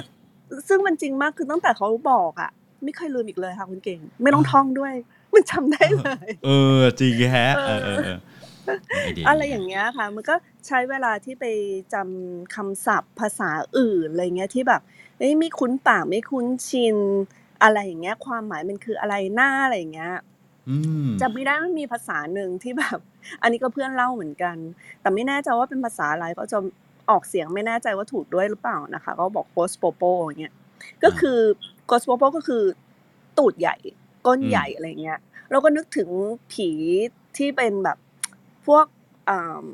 [0.51, 2.51] อซึ่งมันจริงมากคือตั้งแต่เขาบอกอะ
[2.85, 4.95] ไม่เคยลืมอีกเลยค่ะคุณเก่ง ไม่ต้องท่องด้วย
[5.35, 10.35] มันจำได้เลย เออจริงแฮะเออเออเออไเดีอะไรดีอย่างเงี้ยค่ะ มันก็
[10.67, 11.45] ใช้เวลาที่ไป
[11.95, 14.81] จำคำศัพท์ภาษาอื่นอะไรเงี้ยที่แบบ
[15.19, 16.97] เอ้ยไม่คุ้นปากไม่คุ้นชิน
[17.63, 20.15] อะไรอย่างเงี้ย ความหมายมันคืออะไรหน้าอะไรอย่างเงี้ย
[20.69, 22.99] อืม จำไม่ได้มันมีภาษาหนึ่งที่แบบ
[23.43, 24.57] อันนี้ก็เพื่อนเล่าเหมือนกัน
[25.01, 26.59] แต่ไม่แน่ใจว่าเป็นภาษาอะไรก็จะ
[27.11, 30.55] ออกเสียงไม่แน่ใจว่าถูกด้วยหรือเปล่านะคะ ก็บอก ghost popo อย่างเงี้ย
[31.05, 31.39] ก็คือ
[31.91, 32.63] ghost popo ก็คือ
[33.39, 33.77] ตูดใหญ่
[34.27, 35.19] ก้นใหญ่อะไรเงี้ย
[35.51, 36.09] เราก็นึกถึง
[36.53, 36.71] ผี
[37.37, 38.10] ที่เป็นแบบพ
[38.75, 38.85] วก
[39.29, 39.67] อ่า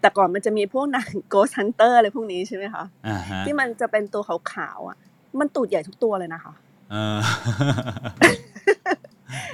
[0.00, 4.22] แต่ก่อนมันจะมีพวกหนัง ghost hunter อะไรพวกนี้ใช่ไหมคะอ่าฮะที่มันจะเป็นตัว
[4.52, 4.96] ขาวๆอะ
[5.40, 6.52] มันตูดใหญ่ทุกตัวเลยนะคะ
[6.92, 7.18] เออ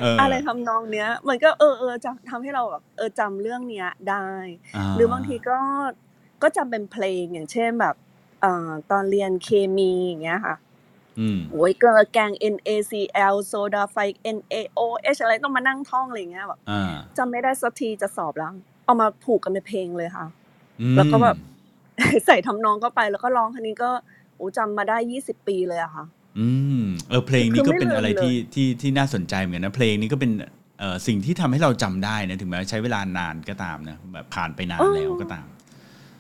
[0.01, 4.26] เอออะไรทำนองเนี้ย มันก็เออเออจะทำให้เราแบบเออจำเรื่องเนี้ยได้
[4.95, 5.59] หรือบางทีก็
[6.43, 7.95] ก็จำเป็นเพลงอย่างเช่นแบบ
[8.41, 10.68] เอ่อตอนเรียนเคมีอย่างเงี้ยค่ะอืม
[11.53, 13.97] โอ้ยเกลือแกง NaCl โซดาไฟ
[14.37, 18.53] NaOH อะไรต้องมานั่งท่องอะไรอย่างเงี้ยแบบอ่าจำไม่ได้สักทีจะสอบแล้ว
[18.85, 20.27] เอามาผูกกันเป็นเพลงเลยค่ะ
[20.81, 21.37] อืมแล้วก็แบบ
[22.27, 23.91] ใส่ทำนองเข้าไปแล้วก็ร้องคันนี้ก็
[24.37, 26.05] โอ้จำมาได้ยี่สิบปีเลยอะค่ะ
[26.39, 26.49] อื
[26.83, 30.31] มเออเพลงนี้คือก็ไม่เป็นลืมอะไรเลยที่ที่ที่น่าสนใจเหมือนกันนะเพลงนี้ก็เป็น
[30.79, 35.47] เอ่อสิ่งที่ทำให้เราจำได้นะถึงแม้ใช้เวลานานก็ตามนะแบบผ่านไปนานแล้วก็ตาม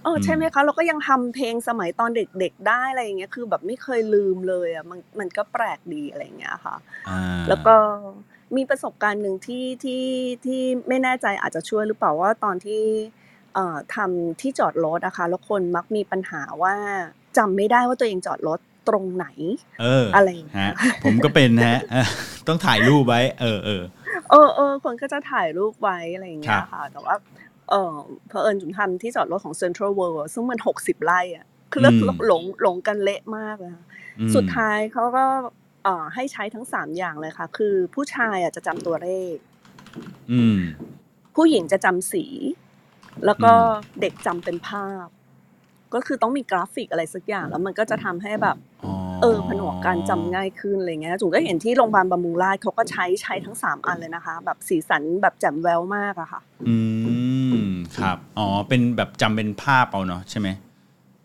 [0.04, 6.76] เออใช่ไหมคะ เราก็ยังทำเพลงสมัยตอนเด็กๆได้อะไรอย่างเงี้ยคือแบบไม่เคยลืมเลยอะมันมันก็แปลกดีอะไรอย่างเงี้ยค่ะ
[7.08, 7.76] อ่าแล้วก็
[8.56, 10.04] มีประสบการณ์หนึ่งที่ที่
[10.46, 12.82] ที่ไม่แน่ใจอาจจะช่วยหรือเปล่าว่าตอนที่
[13.54, 16.74] เอ่อทำที่จอดรถนะคะแล้วคนมักมีปัญหาว่า
[17.38, 19.26] จำไม่ได้ว่าตัวเองจอดรถตรงไหน
[19.80, 20.72] เอออะไรอย่างเงี้ยฮะ
[21.04, 22.06] ผมก็เป็นฮะเออ
[22.48, 23.82] ต้องถ่ายรูปไว้ เออเออ
[24.30, 27.14] เออเออคนก็จะถ่ายรูปไว้อะไรอย่างเงี้คยรับค่ะ แต่ว่า
[27.70, 27.94] เออ
[28.28, 31.94] เผอิญจุนทำที่จอดรถของ Central World อะซึ่งมันหกสิบไร่อะคือแล้ว
[32.26, 33.84] หลงหลงกันเละมากเลยค่ะ
[34.20, 35.24] อืมสุดท้ายเขาก็
[35.84, 39.36] เอ่อให้ใช้ทั้งสามอย่างเลยค่ะ คือผู้ชายอะจะจำตัวเลข
[40.32, 40.58] อืม
[41.36, 42.24] ผู้หญิงจะจำสี
[43.24, 45.06] แล้วก็อืมเด็กจำเป็นภาพ
[45.94, 48.92] ก็คือต้องมีกราฟิกอะไรสักอย่าง แล้วมันก็จะทำให้แบบอ๋อ
[49.22, 56.97] เออผนวกการจำง่ายขึ้นอะไรเงี้ยจุ๋มก็เห็นที่โรงพยาบาลบำรุงราษฎร์เขาก็ใช้ใช้ทั้งสามอันเลยนะคะ แบบสีสันแบบแจ่มแววมากอะค่ะ อืม
[57.96, 60.48] ครับ อ๋อ เป็นแบบจำเป็นภาพเอาเนาะใช่ไหม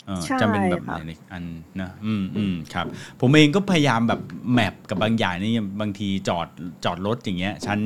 [0.05, 1.43] เออใช่จำเป็นแบบค่ะไหนอัน
[1.82, 2.86] นะอืมอืมครับ
[3.22, 4.20] ผมเองก็พยายามแบบ
[4.53, 5.51] แมปกับบางอย่างนี่
[5.82, 6.47] บางทีจอด
[6.86, 7.80] จอดรถอย่างเงี้ยชั้น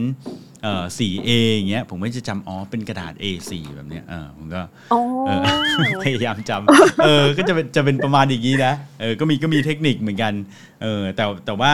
[0.63, 4.61] เอ่อ 4A อย่างเงี้ยผมก็จะจำอ๋อเป็นกระดาษ A4 แบบเนี้ยเออผมก็
[4.93, 5.41] อ๋อเออ
[6.03, 10.33] พยายามจำเออก็จะเป็นจะเป็นประมาณอย่างนี้นะเออก็มีก็มีเทคนิคเหมือนกัน
[10.81, 11.71] เออแต่แต่ว่า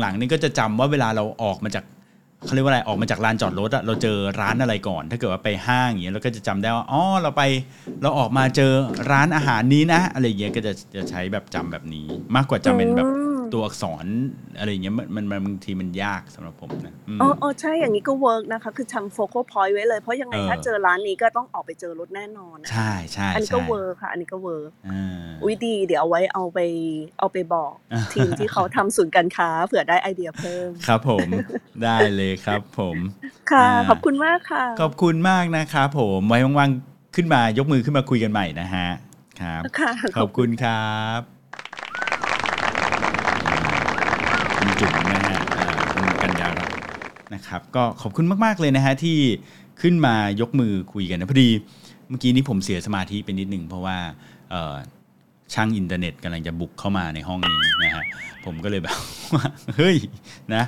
[0.00, 1.84] หลังๆนี่ก็จะจำว่าเวลาเราออกมาจาก
[2.44, 7.42] เขาเรียกว่าอะไรออกมาจากลานจอดรถอะเราเจอร้านอะไรก่อน ถ้าเกิดว่าไปห้างอย่างเงี้ยเราก็จะจำได้ว่าอ๋อเราไป
[8.02, 8.72] เราออกมาเจอ
[9.10, 13.08] ร้านอาหารนี้นะ อะไรเงี้ยก็จะจะใช้แบบจำแบบนี้ มากกว่าจำเป็นแบบ
[13.54, 14.06] ตัวอักษร
[14.58, 26.58] อะไรอย่างเงี้ยมันมันมันบางทีมันยากสำหรับผมนะอืมอ๋ออ๋อใช่อย่างนี้ก็ work นะคะคือทำ focus point ไว้เลยเพราะยังไงเออถ้าเจอร้านนี้ก็ต้องออกไปเจอรถแน่นอนอะใช่ใช่อันนี้ก็ใช่เว work ค่ะอันนี้ก็ work อ่าอุ้ยดีเดี๋ยวเอาไว้เอาไป
[27.18, 31.28] เอาไปบอกอ่าทีมที่เขาทำศูนย์การค้าเผื่อได้ไอเดียเพิ่มครับผม
[31.84, 32.96] ได้เลยครับผม
[33.50, 38.88] ค่ะอ่าขอบคุณมากค่ะ ขอบคุณมากนะครับผมไว้ว่างๆขึ้นมายกมือขึ้นมาคุยกันใหม่นะฮะ
[39.40, 41.37] ครับค่ะขอบคุณครับ
[47.34, 49.16] นะครับก็ขอบคุณมาก ๆ เลยนะฮะที่
[49.80, 51.48] ขึ้นมายกมือคุยกันนะพอดี
[52.08, 53.96] เมื่อกี้นี้ผมเสียสมาธิไปนิดหนึ่งเพราะว่า
[55.54, 58.04] ช่างอินเทอร์เน็ตกำลังจะบุกเข้ามาในห้องนี้นะฮะ
[58.44, 58.96] ผมก็เลยแบบ
[59.34, 59.96] ว่าเฮ้ย
[60.54, 60.62] นะ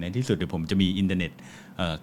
[0.00, 1.32] ในที่สุดเดี๋ยวผมจะมีอินเทอร์เน็ต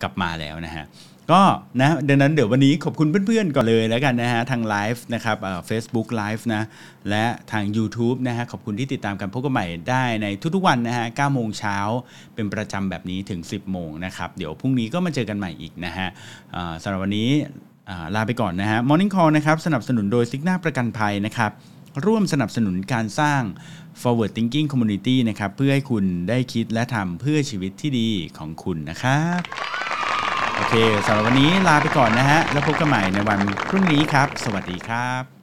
[0.02, 0.86] กลับมาแล้วนะฮะ
[1.32, 1.42] ก็
[1.82, 6.64] นะดังนั้นเดี๋ยววันนี้ขอบคุณเพื่อนๆก่อนเลยแล้วกันนะฮะทางไลฟ์นะครับ Facebook Live นะ
[7.10, 11.78] และทาง YouTube นะฮะขอบคุณที่ติดตามกันพบกันใหม่ได้ในทุกๆวันนะฮะ9โมงเช้า
[12.36, 16.08] เป็นประจำแบบนี้ถึง 10 โมงนะครับ เดี๋ยวพรุ่งนี้ก็มาเจอกันใหม่อีกนะฮะ
[16.84, 17.30] สำหรับวันนี้
[18.16, 21.52] ลาไปก่อนนะฮะ Morning Call นะครับสนับสนุนโดยซิกนาประกันภัยนะครับ
[22.06, 23.42] ร่วมสนับสนุนการสร้าง
[24.02, 29.75] forward thinking community นะครับเพื่อให้คุณได้คิดและทำเพื่อชีวิตที่ดีของคุณนะครับ
[30.56, 30.76] โอเค
[31.06, 33.40] สำหรับวันนี้ลาไปก่อนนะฮะ แล้วพบกันใหม่ในวัน
[33.70, 35.35] พรุ่งนี้ครับ สวัสดีครับ